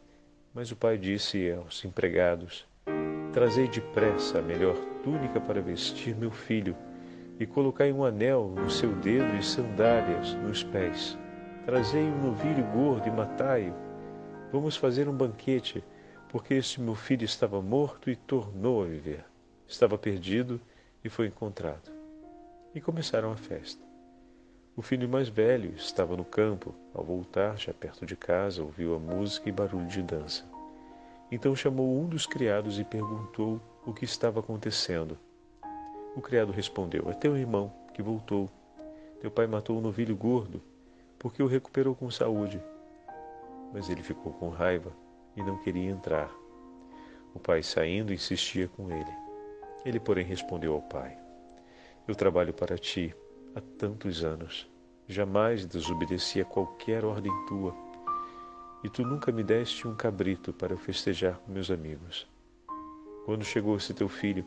[0.55, 2.67] Mas o pai disse aos empregados:
[3.33, 6.77] Trazei depressa a melhor túnica para vestir meu filho,
[7.39, 11.19] e colocai um anel no seu dedo e sandálias nos pés.
[11.65, 13.75] Trazei um novilho gordo e matai-o.
[14.53, 15.83] Vamos fazer um banquete,
[16.29, 19.25] porque este meu filho estava morto e tornou a viver.
[19.67, 20.61] Estava perdido
[21.03, 21.91] e foi encontrado.
[22.75, 23.83] E começaram a festa.
[24.77, 26.75] O filho mais velho estava no campo.
[26.93, 30.45] Ao voltar, já perto de casa, ouviu a música e barulho de dança.
[31.31, 35.17] Então chamou um dos criados e perguntou o que estava acontecendo.
[36.15, 38.49] O criado respondeu: É teu irmão que voltou.
[39.21, 40.63] Teu pai matou um novilho gordo,
[41.19, 42.63] porque o recuperou com saúde.
[43.73, 44.93] Mas ele ficou com raiva
[45.37, 46.31] e não queria entrar.
[47.35, 49.11] O pai, saindo, insistia com ele.
[49.85, 51.19] Ele, porém, respondeu ao pai:
[52.07, 53.15] Eu trabalho para ti
[53.55, 54.71] há tantos anos.
[55.09, 57.75] Jamais desobedeci a qualquer ordem tua.
[58.83, 62.27] E tu nunca me deste um cabrito para eu festejar com meus amigos.
[63.25, 64.45] Quando chegou esse teu filho,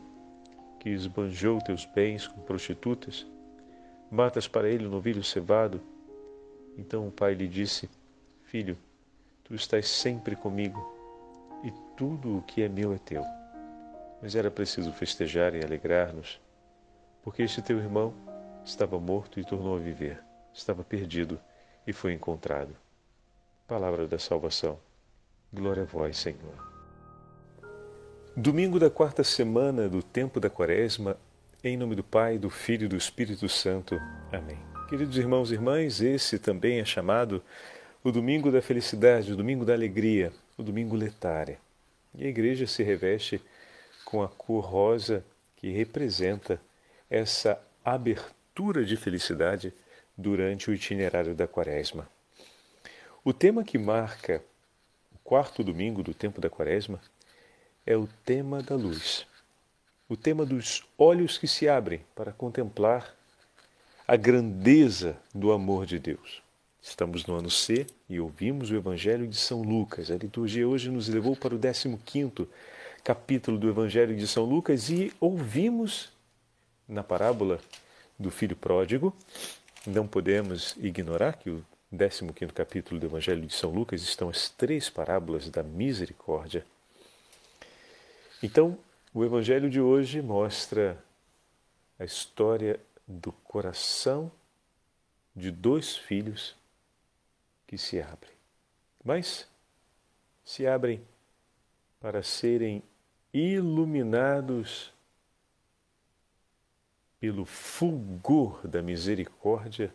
[0.78, 3.26] que esbanjou teus bens com prostitutas,
[4.10, 5.80] matas para ele um novilho cevado.
[6.76, 7.88] Então o pai lhe disse:
[8.44, 8.76] Filho,
[9.44, 10.80] tu estás sempre comigo,
[11.64, 13.24] e tudo o que é meu é teu.
[14.22, 16.40] Mas era preciso festejar e alegrar-nos,
[17.22, 18.14] porque este teu irmão
[18.64, 21.40] estava morto e tornou a viver, estava perdido
[21.86, 22.76] e foi encontrado.
[23.66, 24.78] Palavra da salvação.
[25.52, 26.67] Glória a vós, Senhor.
[28.40, 31.18] Domingo da quarta semana do tempo da Quaresma,
[31.64, 34.00] em nome do Pai, do Filho e do Espírito Santo.
[34.30, 34.56] Amém.
[34.88, 37.42] Queridos irmãos e irmãs, esse também é chamado
[38.04, 41.58] o domingo da felicidade, o domingo da alegria, o domingo letária.
[42.14, 43.42] E a igreja se reveste
[44.04, 45.24] com a cor rosa
[45.56, 46.60] que representa
[47.10, 49.74] essa abertura de felicidade
[50.16, 52.08] durante o itinerário da Quaresma.
[53.24, 54.40] O tema que marca
[55.12, 57.00] o quarto domingo do tempo da Quaresma
[57.88, 59.26] é o tema da luz,
[60.10, 63.14] o tema dos olhos que se abrem para contemplar
[64.06, 66.42] a grandeza do amor de Deus.
[66.82, 70.10] Estamos no ano C e ouvimos o Evangelho de São Lucas.
[70.10, 72.46] A liturgia hoje nos levou para o 15
[73.02, 76.10] capítulo do Evangelho de São Lucas e ouvimos
[76.86, 77.58] na parábola
[78.18, 79.16] do filho pródigo.
[79.86, 84.90] Não podemos ignorar que o 15 capítulo do Evangelho de São Lucas estão as três
[84.90, 86.66] parábolas da misericórdia.
[88.42, 88.78] Então,
[89.12, 91.02] o Evangelho de hoje mostra
[91.98, 94.30] a história do coração
[95.34, 96.56] de dois filhos
[97.66, 98.32] que se abrem.
[99.04, 99.48] Mas
[100.44, 101.02] se abrem
[102.00, 102.80] para serem
[103.34, 104.92] iluminados
[107.18, 109.92] pelo fulgor da misericórdia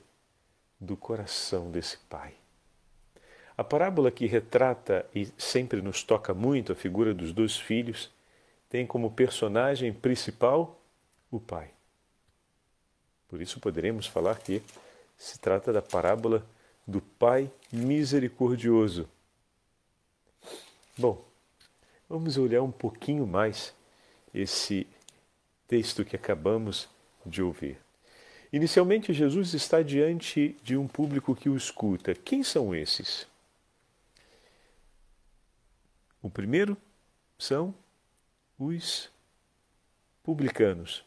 [0.77, 2.33] do coração desse Pai.
[3.55, 8.11] A parábola que retrata e sempre nos toca muito a figura dos dois filhos
[8.73, 10.81] tem como personagem principal
[11.29, 11.69] o Pai.
[13.27, 14.63] Por isso poderemos falar que
[15.15, 16.43] se trata da parábola
[16.87, 19.07] do Pai misericordioso.
[20.97, 21.23] Bom,
[22.09, 23.75] vamos olhar um pouquinho mais
[24.33, 24.87] esse
[25.67, 26.89] texto que acabamos
[27.23, 27.77] de ouvir.
[28.51, 32.15] Inicialmente, Jesus está diante de um público que o escuta.
[32.15, 33.27] Quem são esses?
[36.23, 36.75] O primeiro
[37.37, 37.75] são
[38.57, 39.09] os
[40.23, 41.03] publicanos.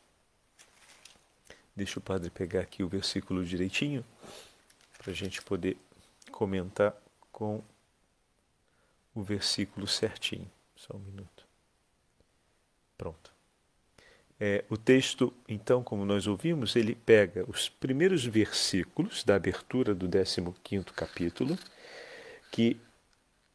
[1.74, 4.04] Deixa o padre pegar aqui o versículo direitinho
[4.98, 5.76] para a gente poder
[6.30, 6.94] comentar
[7.30, 7.62] com
[9.14, 10.50] o versículo certinho.
[10.74, 11.46] Só um minuto.
[12.96, 13.32] Pronto.
[14.38, 20.06] É, o texto, então, como nós ouvimos, ele pega os primeiros versículos da abertura do
[20.08, 21.58] 15 capítulo,
[22.50, 22.78] que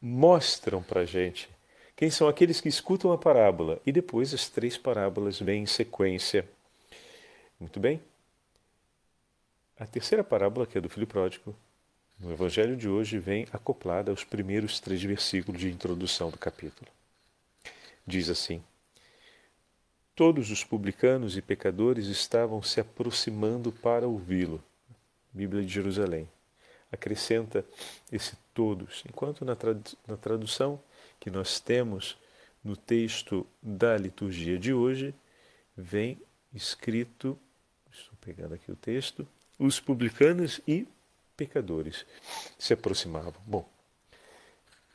[0.01, 1.47] mostram para a gente
[2.01, 6.49] quem são aqueles que escutam a parábola, e depois as três parábolas vêm em sequência.
[7.59, 8.01] Muito bem?
[9.77, 11.55] A terceira parábola, que é do filho pródigo,
[12.19, 16.89] no evangelho de hoje, vem acoplada aos primeiros três versículos de introdução do capítulo.
[18.03, 18.63] Diz assim:
[20.15, 24.59] Todos os publicanos e pecadores estavam se aproximando para ouvi-lo.
[25.31, 26.27] Bíblia de Jerusalém.
[26.91, 27.63] Acrescenta
[28.11, 29.55] esse todos, enquanto na,
[30.07, 30.81] na tradução
[31.21, 32.17] que nós temos
[32.63, 35.13] no texto da liturgia de hoje,
[35.77, 36.19] vem
[36.53, 37.37] escrito,
[37.91, 39.25] estou pegando aqui o texto,
[39.57, 40.87] os publicanos e
[41.37, 42.05] pecadores
[42.57, 43.35] se aproximavam.
[43.45, 43.69] Bom,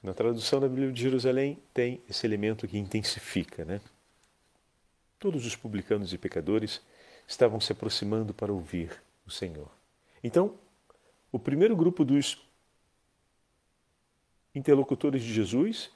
[0.03, 3.81] na tradução da Bíblia de Jerusalém tem esse elemento que intensifica, né?
[5.19, 6.83] Todos os publicanos e pecadores
[7.27, 9.71] estavam se aproximando para ouvir o Senhor.
[10.23, 10.59] Então,
[11.31, 12.46] o primeiro grupo dos
[14.59, 15.91] interlocutores de Jesus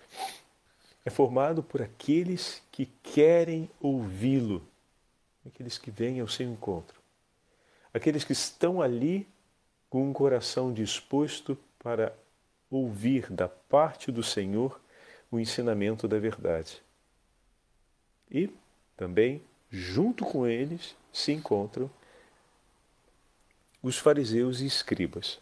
[1.04, 4.62] é formado por aqueles que querem ouvi-lo,
[5.46, 7.00] aqueles que vêm ao seu encontro
[7.92, 9.26] aqueles que estão ali
[9.88, 12.16] com um coração disposto para
[12.70, 14.80] ouvir da parte do Senhor
[15.30, 16.80] o ensinamento da verdade.
[18.30, 18.50] E
[18.96, 21.90] também, junto com eles, se encontram
[23.82, 25.40] os fariseus e escribas.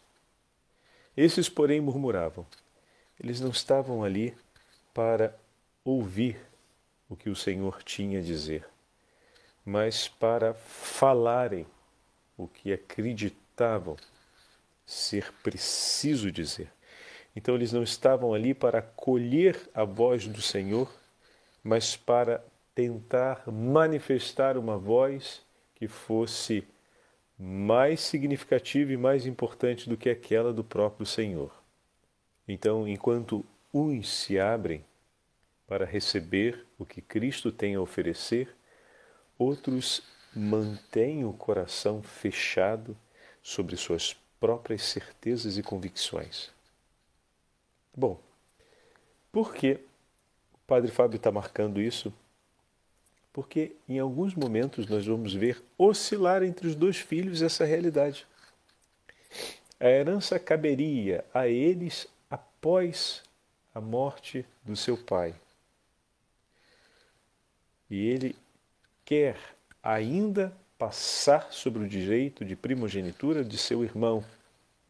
[1.16, 2.46] Esses, porém, murmuravam.
[3.20, 4.36] Eles não estavam ali
[4.94, 5.36] para
[5.84, 6.38] ouvir
[7.08, 8.64] o que o Senhor tinha a dizer,
[9.64, 11.66] mas para falarem
[12.36, 13.96] o que acreditavam
[14.86, 16.70] ser preciso dizer.
[17.34, 20.92] Então eles não estavam ali para acolher a voz do Senhor,
[21.62, 22.44] mas para
[22.74, 25.42] tentar manifestar uma voz
[25.74, 26.66] que fosse
[27.38, 31.57] mais significativa e mais importante do que aquela do próprio Senhor.
[32.48, 34.84] Então, enquanto uns se abrem
[35.66, 38.56] para receber o que Cristo tem a oferecer,
[39.38, 40.02] outros
[40.34, 42.96] mantém o coração fechado
[43.42, 46.50] sobre suas próprias certezas e convicções.
[47.94, 48.18] Bom,
[49.30, 49.80] por que
[50.54, 52.12] o Padre Fábio está marcando isso
[53.38, 58.26] Porque em alguns momentos nós vamos ver oscilar entre os dois filhos essa realidade.
[59.78, 62.08] A herança caberia a eles
[62.58, 63.22] após
[63.72, 65.32] a morte do seu pai.
[67.88, 68.34] E ele
[69.04, 69.38] quer
[69.80, 74.24] ainda passar sobre o direito de primogenitura de seu irmão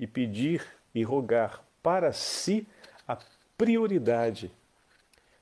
[0.00, 2.66] e pedir e rogar para si
[3.06, 3.18] a
[3.56, 4.50] prioridade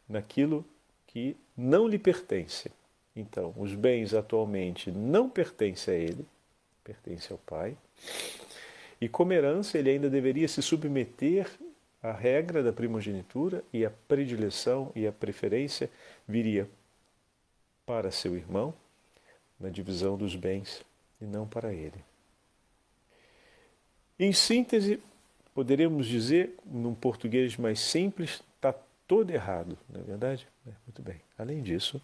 [0.08, 0.64] naquilo
[1.06, 2.72] que não lhe pertence.
[3.14, 6.26] Então, os bens atualmente não pertencem a ele,
[6.82, 7.76] pertence ao pai.
[9.00, 11.48] E como herança, ele ainda deveria se submeter
[12.02, 15.90] à regra da primogenitura e a predileção e a preferência
[16.26, 16.68] viria
[17.84, 18.74] para seu irmão
[19.58, 20.84] na divisão dos bens
[21.20, 22.04] e não para ele.
[24.18, 25.00] Em síntese,
[25.54, 28.74] poderíamos dizer, num português mais simples, está
[29.06, 30.48] todo errado, não é verdade?
[30.66, 31.20] É, muito bem.
[31.38, 32.00] Além disso,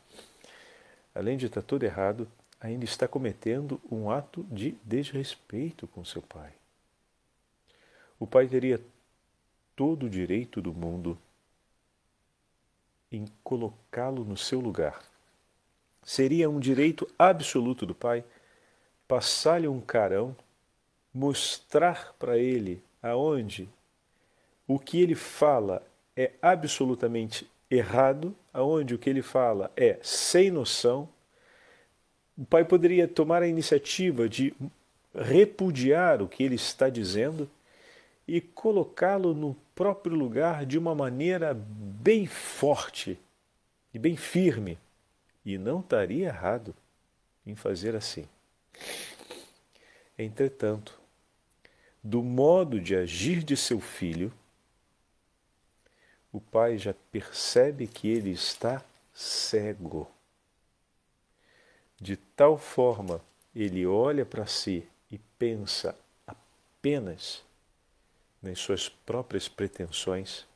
[1.14, 2.28] além de estar todo errado,
[2.60, 6.52] ainda está cometendo um ato de desrespeito com seu pai.
[8.18, 8.80] O pai teria
[9.74, 11.18] todo o direito do mundo
[13.10, 15.02] em colocá-lo no seu lugar.
[16.02, 18.24] Seria um direito absoluto do pai
[19.06, 20.34] passar-lhe um carão
[21.12, 23.68] mostrar para ele aonde
[24.66, 25.82] o que ele fala
[26.16, 31.08] é absolutamente errado, aonde o que ele fala é sem noção,
[32.36, 34.54] o pai poderia tomar a iniciativa de
[35.14, 37.48] repudiar o que ele está dizendo
[38.26, 43.18] e colocá-lo no próprio lugar de uma maneira bem forte
[43.92, 44.78] e bem firme.
[45.44, 46.74] E não estaria errado
[47.44, 48.26] em fazer assim.
[50.16, 50.98] Entretanto,
[52.02, 54.32] do modo de agir de seu filho,
[56.32, 60.08] o pai já percebe que ele está cego.
[62.00, 63.20] De tal forma,
[63.54, 65.94] ele olha para si e pensa
[66.26, 67.44] apenas
[68.42, 70.46] nas suas próprias pretensões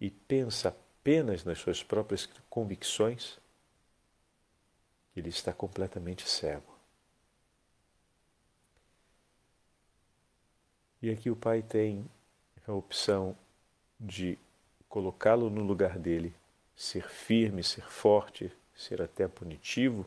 [0.00, 3.38] e pensa apenas nas suas próprias convicções,
[5.16, 6.76] ele está completamente cego.
[11.00, 12.04] E aqui o pai tem
[12.66, 13.36] a opção
[13.98, 14.38] de
[14.88, 16.34] colocá-lo no lugar dele,
[16.74, 20.06] ser firme, ser forte, ser até punitivo,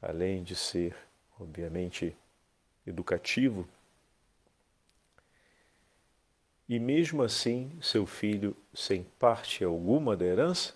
[0.00, 0.96] além de ser,
[1.40, 2.16] obviamente,
[2.86, 3.66] educativo.
[6.68, 10.74] E mesmo assim, seu filho, sem parte alguma da herança,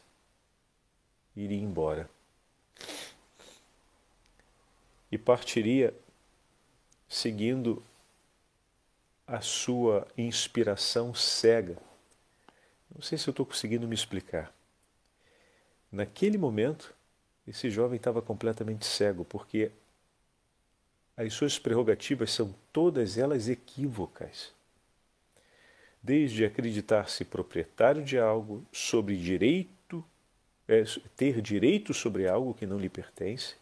[1.34, 2.08] iria embora.
[5.10, 5.94] E partiria
[7.08, 7.82] seguindo
[9.26, 11.76] a sua inspiração cega.
[12.94, 14.52] Não sei se eu estou conseguindo me explicar.
[15.90, 16.94] Naquele momento,
[17.46, 19.70] esse jovem estava completamente cego, porque
[21.16, 24.52] as suas prerrogativas são todas elas equívocas.
[26.06, 30.04] Desde acreditar-se proprietário de algo, sobre direito,
[30.68, 30.84] é,
[31.16, 33.56] ter direito sobre algo que não lhe pertence,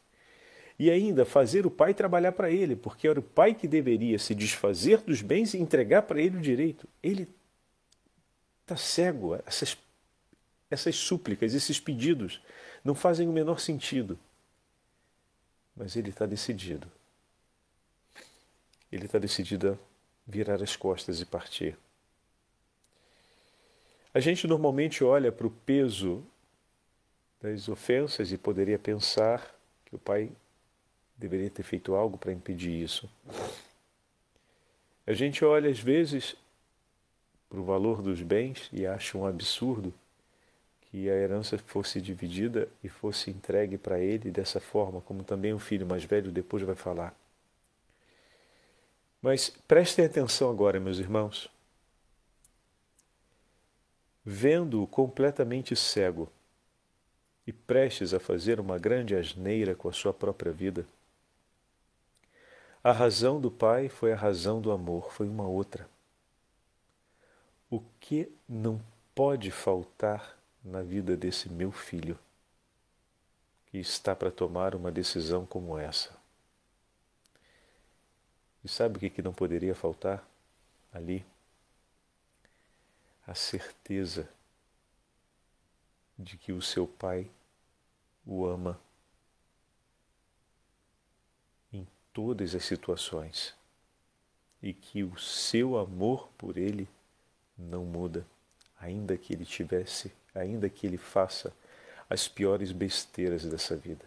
[0.78, 4.34] e ainda fazer o pai trabalhar para ele, porque era o pai que deveria se
[4.34, 6.86] desfazer dos bens e entregar para ele o direito.
[7.02, 7.26] Ele
[8.60, 9.36] está cego.
[9.46, 9.78] Essas,
[10.70, 12.42] essas súplicas, esses pedidos
[12.84, 14.18] não fazem o menor sentido.
[15.74, 16.86] Mas ele está decidido.
[18.92, 21.74] Ele está decidido a virar as costas e partir.
[24.14, 26.24] A gente normalmente olha para o peso
[27.42, 29.52] das ofensas e poderia pensar
[29.84, 30.30] que o pai
[31.16, 33.10] deveria ter feito algo para impedir isso.
[35.04, 36.36] A gente olha às vezes
[37.50, 39.92] para o valor dos bens e acha um absurdo
[40.82, 45.58] que a herança fosse dividida e fosse entregue para ele dessa forma, como também o
[45.58, 47.12] filho mais velho depois vai falar.
[49.20, 51.50] Mas prestem atenção agora, meus irmãos.
[54.24, 56.30] Vendo-o completamente cego
[57.46, 60.86] e prestes a fazer uma grande asneira com a sua própria vida,
[62.82, 65.88] a razão do Pai foi a razão do amor, foi uma outra.
[67.70, 68.78] O que não
[69.14, 72.18] pode faltar na vida desse meu filho
[73.66, 76.14] que está para tomar uma decisão como essa?
[78.62, 80.22] E sabe o que, não poderia faltar
[80.92, 81.24] ali?
[83.26, 84.28] A certeza
[86.18, 87.30] de que o seu pai
[88.26, 88.80] o ama
[92.14, 93.52] todas as situações
[94.62, 96.88] e que o seu amor por ele
[97.58, 98.24] não muda,
[98.80, 101.52] ainda que ele tivesse, ainda que ele faça
[102.08, 104.06] as piores besteiras dessa vida.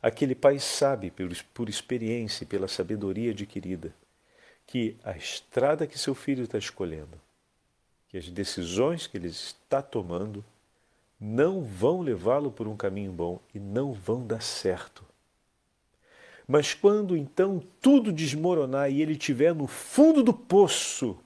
[0.00, 1.12] Aquele pai sabe,
[1.52, 3.92] por experiência e pela sabedoria adquirida,
[4.64, 7.20] que a estrada que seu filho está escolhendo,
[8.08, 10.44] que as decisões que ele está tomando,
[11.20, 15.04] não vão levá-lo por um caminho bom e não vão dar certo.
[16.46, 21.18] Mas quando então tudo desmoronar e ele estiver no fundo do poço,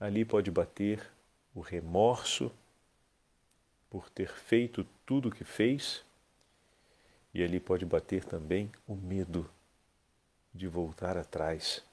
[0.00, 1.08] ali pode bater
[1.54, 2.50] o remorso
[3.88, 6.04] por ter feito tudo o que fez,
[7.32, 9.48] e ali pode bater também o medo
[10.52, 11.84] de voltar atrás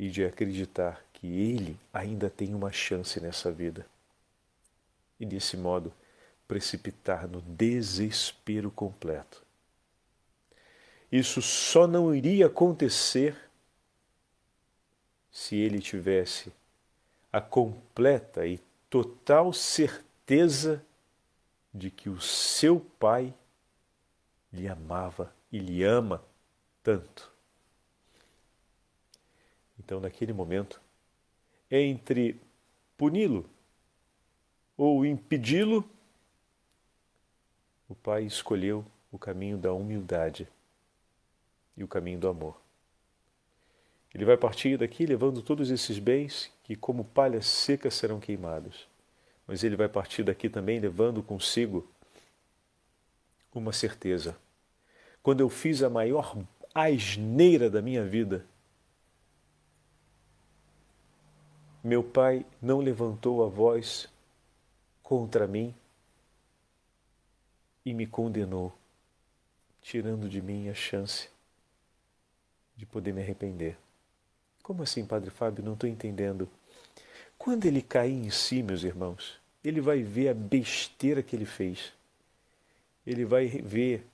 [0.00, 3.84] e de acreditar que ele ainda tem uma chance nessa vida.
[5.20, 5.92] E desse modo
[6.48, 9.44] precipitar no desespero completo.
[11.12, 13.36] Isso só não iria acontecer
[15.30, 16.50] se ele tivesse
[17.30, 20.82] a completa e total certeza
[21.74, 23.34] de que o seu pai
[24.50, 26.24] lhe amava e lhe ama
[26.82, 27.30] tanto.
[29.90, 30.80] Então, naquele momento,
[31.68, 32.40] entre
[32.96, 33.44] puni-lo
[34.76, 35.84] ou impedi-lo,
[37.88, 40.46] o pai escolheu o caminho da humildade
[41.76, 42.56] e o caminho do amor.
[44.14, 48.86] Ele vai partir daqui levando todos esses bens que, como palha seca, serão queimados.
[49.44, 51.84] Mas ele vai partir daqui também levando consigo
[53.52, 54.38] uma certeza.
[55.20, 56.36] Quando eu fiz a maior
[56.72, 58.46] asneira da minha vida,
[61.82, 64.08] meu pai não levantou a voz
[65.02, 65.74] contra mim
[67.84, 68.72] e me condenou,
[69.80, 71.28] tirando de mim a chance
[72.76, 73.76] de poder me arrepender.
[74.62, 75.64] Como assim, Padre Fábio?
[75.64, 76.48] Não estou entendendo.
[77.38, 81.92] Quando ele cair em si, meus irmãos, ele vai ver a besteira que ele fez.
[83.06, 84.06] Ele vai ver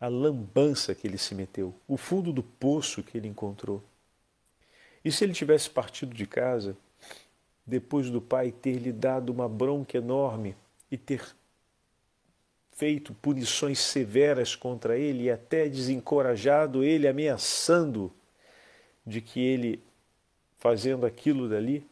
[0.00, 3.82] a lambança que ele se meteu, o fundo do poço que ele encontrou.
[5.04, 6.76] E se ele tivesse partido de casa,
[7.66, 10.56] depois do pai ter lhe dado uma bronca enorme
[10.90, 11.34] e ter
[12.72, 18.12] feito punições severas contra ele e até desencorajado ele, ameaçando
[19.06, 19.82] de que ele,
[20.58, 21.86] fazendo aquilo dali,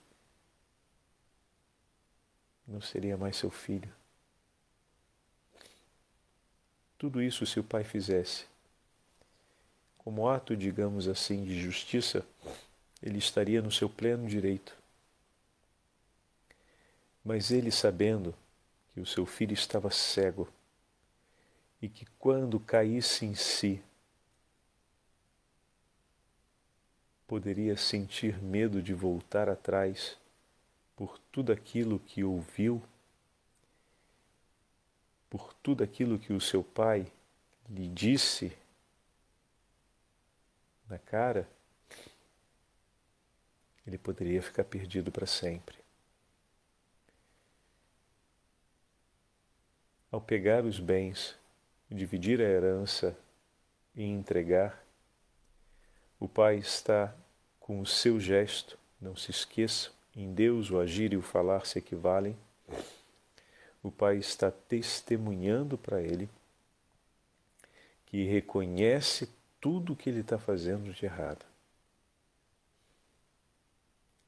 [2.67, 3.91] não seria mais seu filho.
[6.99, 8.45] Tudo isso se o pai fizesse.
[9.97, 12.27] Como ato, digamos assim, de justiça,
[13.03, 14.77] ele estaria no seu pleno direito.
[17.25, 18.35] Mas ele, sabendo
[18.93, 20.49] que o seu filho estava cego
[21.81, 23.83] e que quando caísse em si,
[27.27, 30.17] poderia sentir medo de voltar atrás
[30.97, 32.83] por tudo aquilo que ouviu,
[35.29, 37.07] por tudo aquilo que o seu pai
[37.69, 38.57] lhe disse
[40.89, 41.47] na cara,
[43.89, 45.79] ele poderia ficar perdido para sempre.
[50.13, 51.35] Ao pegar os bens,
[51.91, 53.17] dividir a herança
[53.97, 54.85] e entregar,
[56.21, 57.15] o Pai está
[57.59, 61.79] com o seu gesto, não se esqueça, em Deus o agir e o falar se
[61.79, 62.37] equivalem.
[63.83, 66.29] O Pai está testemunhando para ele
[68.05, 71.48] que reconhece tudo o que ele está fazendo de errado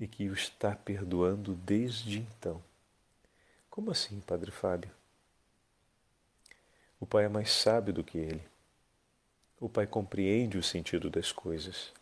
[0.00, 2.60] e que o está perdoando desde então.
[3.68, 4.90] Como assim, Padre Fábio?
[6.98, 8.42] O Pai é mais sábio do que ele.
[9.60, 11.92] O pai compreende o sentido das coisas.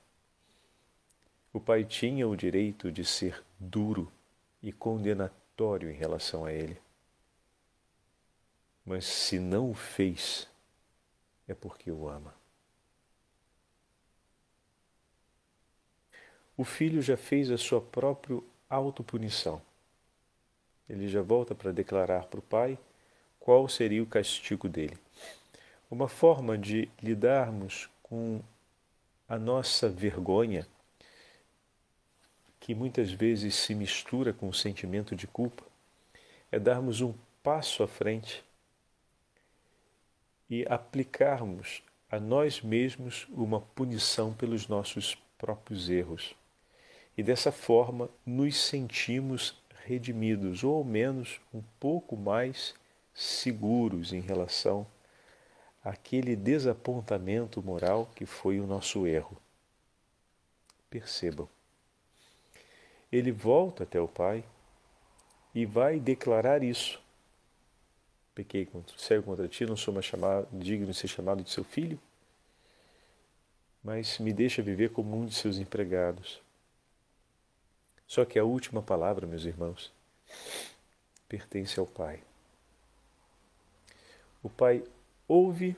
[1.53, 4.12] O pai tinha o direito de ser duro
[4.62, 6.80] e condenatório em relação a ele.
[8.86, 10.49] Mas se não o fez,
[11.49, 12.38] é porque o ama.
[16.59, 19.62] O filho já fez a sua própria autopunição.
[20.88, 22.76] Ele já volta para declarar para o pai
[23.38, 24.98] qual seria o castigo dele.
[25.88, 28.42] Uma forma de lidarmos com
[29.28, 30.66] a nossa vergonha,
[32.59, 35.62] que muitas vezes se mistura com o sentimento de culpa,
[36.50, 38.44] é darmos um passo à frente
[40.50, 46.34] e aplicarmos a nós mesmos uma punição pelos nossos próprios erros.
[47.19, 52.77] E dessa forma nos sentimos redimidos, ou ao menos um pouco mais
[53.12, 54.87] seguros em relação
[55.83, 59.37] aquele desapontamento moral que foi o nosso erro.
[60.89, 61.49] Percebam.
[63.11, 64.45] Ele volta até o pai
[65.53, 67.01] e vai declarar isso.
[68.33, 71.51] Pequei contra o céu contra ti, não sou mais chamado, digno de ser chamado de
[71.51, 71.99] seu filho,
[73.83, 76.47] mas me deixa viver como um de seus empregados.
[78.09, 79.92] Só que a última palavra, meus irmãos,
[81.28, 82.20] pertence ao Pai.
[84.42, 84.82] O Pai
[85.28, 85.76] ouve,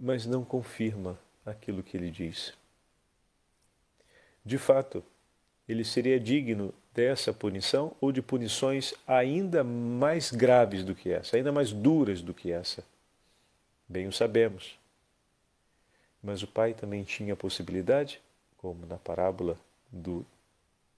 [0.00, 2.54] mas não confirma aquilo que ele diz.
[4.42, 5.04] De fato,
[5.68, 11.52] ele seria digno dessa punição ou de punições ainda mais graves do que essa, ainda
[11.52, 12.82] mais duras do que essa.
[13.86, 14.78] Bem o sabemos.
[16.22, 18.22] Mas o pai também tinha a possibilidade,
[18.56, 19.58] como na parábola
[19.92, 20.24] do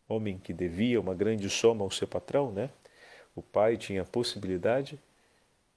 [0.08, 2.70] homem que devia uma grande soma ao seu patrão, né?
[3.34, 4.98] O pai tinha a possibilidade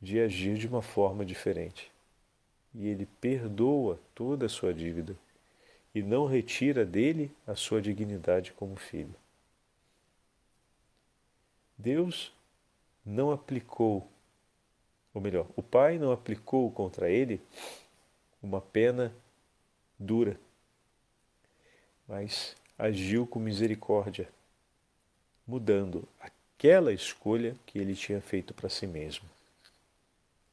[0.01, 1.91] de agir de uma forma diferente.
[2.73, 5.15] E ele perdoa toda a sua dívida
[5.93, 9.15] e não retira dele a sua dignidade como filho.
[11.77, 12.33] Deus
[13.05, 14.07] não aplicou,
[15.13, 17.41] ou melhor, o Pai não aplicou contra ele
[18.41, 19.13] uma pena
[19.97, 20.39] dura,
[22.07, 24.29] mas agiu com misericórdia,
[25.45, 29.29] mudando aquela escolha que ele tinha feito para si mesmo.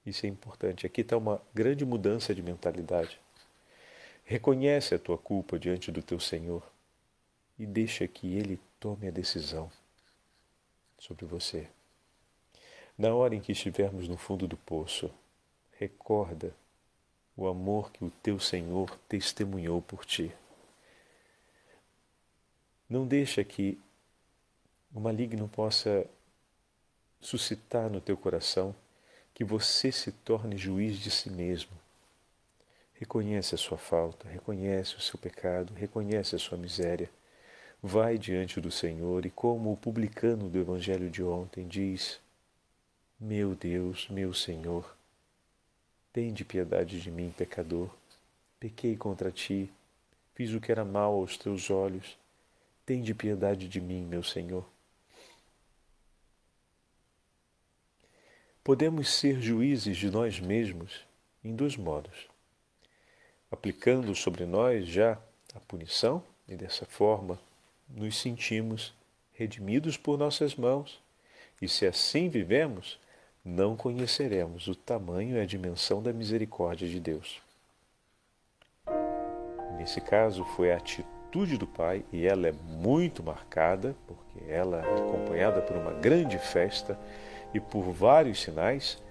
[0.05, 0.87] Isso é importante.
[0.87, 3.21] Aqui está uma grande mudança de mentalidade.
[4.25, 6.63] Reconhece a tua culpa diante do teu Senhor
[7.57, 9.71] e deixa que Ele tome a decisão
[10.99, 11.69] sobre você.
[12.99, 15.11] Na hora em que estivermos no fundo do poço,
[15.79, 16.53] recorda
[17.37, 20.33] o amor que o teu Senhor testemunhou por ti.
[22.89, 23.79] Não deixa que
[24.95, 26.07] o maligno possa
[27.21, 28.75] suscitar no teu coração
[29.35, 31.73] que você se torne juiz de si mesmo.
[32.95, 37.11] Reconhece a sua falta, reconhece o seu pecado, reconhece a sua miséria.
[37.83, 42.21] Vai diante do Senhor e, como o publicano do Evangelho de ontem diz:
[43.21, 44.97] Meu Deus, meu Senhor,
[46.13, 47.91] tende piedade de mim, pecador.
[48.59, 49.71] Pequei contra ti,
[50.35, 52.17] fiz o que era mal aos teus olhos.
[52.87, 54.65] Tende piedade de mim, meu Senhor.
[58.63, 61.05] Podemos ser juízes de nós mesmos
[61.45, 62.29] em dois modos.
[63.51, 65.19] Aplicando sobre nós já
[65.53, 67.41] a punição, e dessa forma
[67.89, 68.95] nos sentimos
[69.33, 71.03] redimidos por nossas mãos,
[71.61, 73.01] e se assim vivemos,
[73.45, 77.43] não conheceremos o tamanho e a dimensão da misericórdia de Deus.
[79.77, 84.95] Nesse caso, foi a atitude do Pai, e ela é muito marcada, porque ela é
[84.95, 86.99] acompanhada por uma grande festa
[87.53, 89.03] e por vários sinais,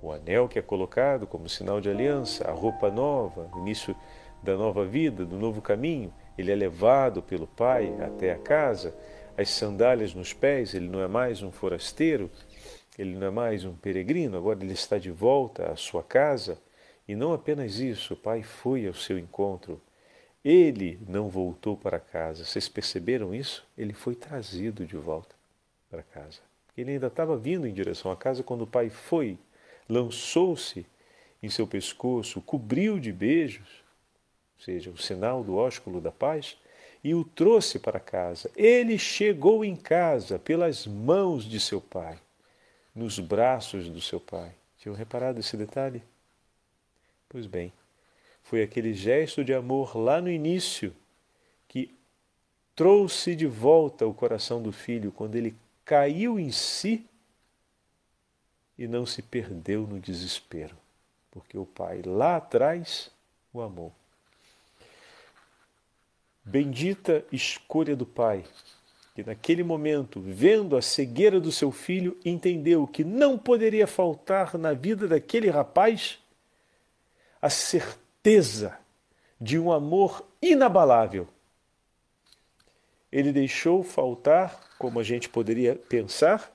[0.00, 3.94] o anel que é colocado como sinal de aliança, a roupa nova, o início
[4.42, 8.94] da nova vida, do novo caminho, ele é levado pelo Pai até a casa,
[9.36, 12.30] as sandálias nos pés, ele não é mais um forasteiro,
[12.98, 16.58] ele não é mais um peregrino, agora ele está de volta à sua casa.
[17.06, 19.80] E não apenas isso, o Pai foi ao seu encontro.
[20.44, 22.44] Ele não voltou para casa.
[22.44, 23.66] Vocês perceberam isso?
[23.78, 25.34] Ele foi trazido de volta
[25.90, 26.40] para casa.
[26.76, 29.38] Ele ainda estava vindo em direção à casa quando o pai foi,
[29.88, 30.84] lançou-se
[31.42, 33.84] em seu pescoço, cobriu de beijos,
[34.58, 36.56] ou seja, o sinal do ósculo da paz,
[37.02, 38.50] e o trouxe para casa.
[38.56, 42.18] Ele chegou em casa pelas mãos de seu pai,
[42.94, 44.52] nos braços do seu pai.
[44.78, 46.02] Tinham reparado esse detalhe?
[47.28, 47.72] Pois bem,
[48.44, 50.94] foi aquele gesto de amor lá no início
[51.66, 51.92] que
[52.76, 57.06] trouxe de volta o coração do filho quando ele caiu em si
[58.78, 60.76] e não se perdeu no desespero,
[61.30, 63.10] porque o Pai lá atrás
[63.52, 63.92] o amou.
[66.44, 68.44] Bendita escolha do Pai,
[69.14, 74.74] que naquele momento, vendo a cegueira do seu filho, entendeu que não poderia faltar na
[74.74, 76.18] vida daquele rapaz
[77.40, 78.03] a certeza
[79.38, 81.28] de um amor inabalável.
[83.12, 86.50] Ele deixou faltar como a gente poderia pensar,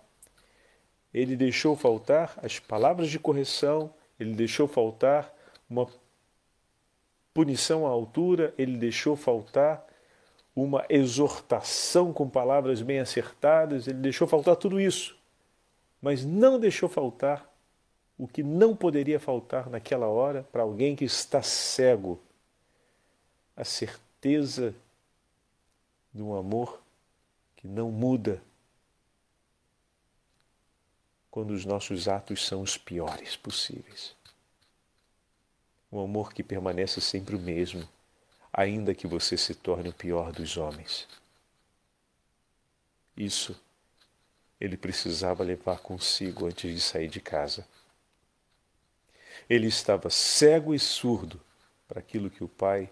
[1.13, 5.33] ele deixou faltar as palavras de correção, ele deixou faltar
[5.69, 5.87] uma
[7.33, 9.85] punição à altura, ele deixou faltar
[10.55, 15.17] uma exortação com palavras bem acertadas, ele deixou faltar tudo isso,
[16.01, 17.48] mas não deixou faltar
[18.19, 22.19] o que não poderia faltar naquela hora para alguém que está cego
[23.55, 24.75] a certeza
[26.13, 26.81] de um amor
[27.55, 28.43] que não muda
[31.31, 34.13] quando os nossos atos são os piores possíveis.
[35.89, 37.87] Um amor que permanece sempre o mesmo,
[38.51, 41.07] ainda que você se torne o pior dos homens.
[43.15, 43.57] Isso
[44.59, 47.65] ele precisava levar consigo antes de sair de casa.
[49.47, 51.39] Ele estava cego e surdo
[51.87, 52.89] para aquilo que o pai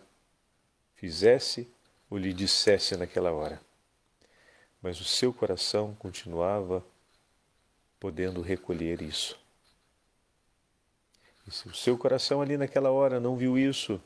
[0.96, 1.68] fizesse
[2.10, 3.62] ou lhe dissesse naquela hora.
[4.82, 6.86] Mas o seu coração continuava
[8.00, 9.40] podendo recolher isso.
[11.48, 14.02] E se o seu coração ali naquela hora não viu isso,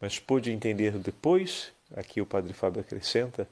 [0.00, 3.48] mas pôde entender depois, aqui o Padre Fábio acrescenta,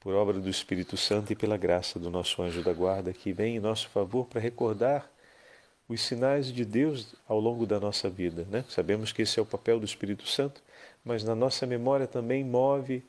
[0.00, 3.56] por obra do Espírito Santo e pela graça do nosso anjo da guarda que vem
[3.56, 5.10] em nosso favor para recordar
[5.92, 8.46] os sinais de Deus ao longo da nossa vida.
[8.48, 8.64] Né?
[8.68, 10.62] Sabemos que esse é o papel do Espírito Santo,
[11.04, 13.02] mas na nossa memória também move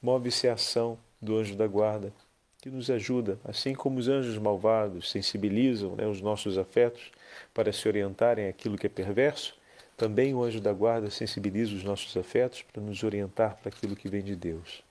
[0.00, 2.12] move-se a ação do anjo da guarda,
[2.58, 7.10] que nos ajuda, assim como os anjos malvados sensibilizam né, os nossos afetos
[7.52, 9.58] para se orientarem àquilo que é perverso,
[9.96, 14.08] também o anjo da guarda sensibiliza os nossos afetos para nos orientar para aquilo que
[14.08, 14.84] vem de Deus.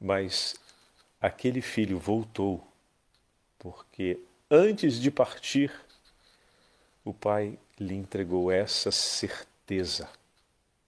[0.00, 0.56] Mas
[1.20, 2.66] aquele filho voltou,
[3.60, 4.18] porque
[4.54, 5.72] antes de partir,
[7.04, 10.08] o pai lhe entregou essa certeza.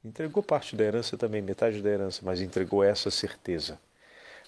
[0.05, 3.79] Entregou parte da herança também, metade da herança, mas entregou essa certeza.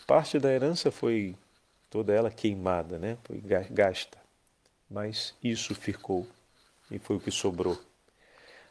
[0.07, 1.37] Parte da herança foi
[1.91, 3.19] toda ela queimada, né?
[3.25, 4.19] Foi gasta.
[4.89, 6.27] Mas isso ficou
[6.91, 7.79] e foi o que sobrou.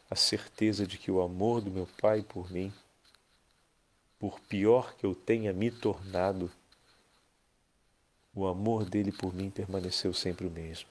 [0.09, 2.73] A certeza de que o amor do meu pai por mim
[4.19, 6.51] por pior que eu tenha me tornado,
[8.37, 10.89] o amor dele por mim permaneceu sempre o mesmo.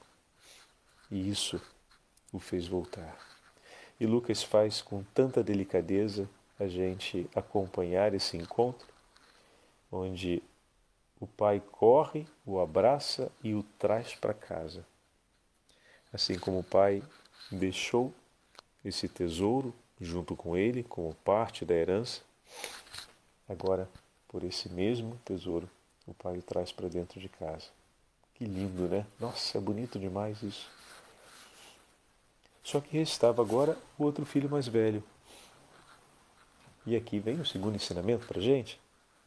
[1.11, 1.61] E isso
[2.33, 3.17] o fez voltar.
[4.01, 6.29] E Lucas faz com tanta delicadeza
[6.59, 8.87] a gente acompanhar esse encontro,
[9.91, 10.43] onde
[11.21, 14.85] o pai corre, o abraça e o traz para casa.
[16.13, 17.03] Assim como o pai
[17.51, 18.13] deixou
[18.85, 22.23] esse tesouro junto com ele, como parte da herança,
[23.49, 23.89] Agora,
[24.27, 25.71] por esse mesmo tesouro,
[26.07, 27.67] o pai traz para dentro de casa.
[28.35, 29.07] Que lindo, né?
[29.19, 30.69] Nossa, é bonito demais isso.
[32.63, 35.03] Só que restava agora o outro filho mais velho.
[36.85, 38.81] E aqui vem o segundo ensinamento para a gente.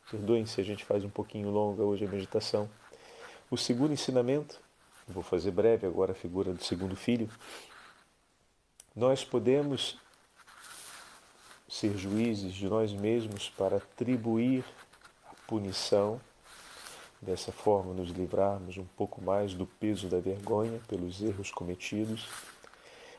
[0.10, 2.70] Perdoem se a gente faz um pouquinho longa hoje a meditação.
[3.50, 4.60] O segundo ensinamento,
[5.08, 7.30] vou fazer breve agora a figura do segundo filho.
[8.96, 9.98] Nós podemos
[11.68, 14.64] ser juízes de nós mesmos para atribuir
[15.26, 16.20] a punição,
[17.22, 22.28] dessa forma nos livrarmos um pouco mais do peso da vergonha pelos erros cometidos,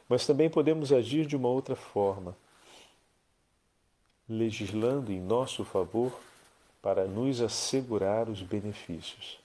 [0.09, 2.37] mas também podemos agir de uma outra forma,
[4.29, 6.19] legislando em nosso favor
[6.81, 9.39] para nos assegurar os benefícios.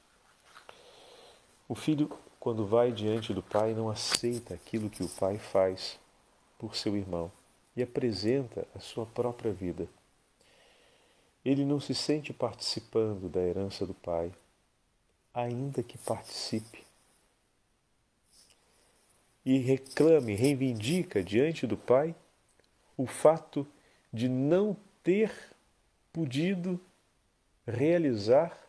[1.67, 5.99] O filho, quando vai diante do pai, não aceita aquilo que o pai faz
[6.57, 7.31] por seu irmão
[7.75, 9.87] e apresenta a sua própria vida.
[11.43, 14.31] Ele não se sente participando da herança do Pai,
[15.35, 16.83] ainda que participe.
[19.45, 22.15] E reclame, reivindica diante do Pai
[22.97, 23.67] o fato
[24.11, 25.31] de não ter
[26.11, 26.79] podido
[27.67, 28.64] realizar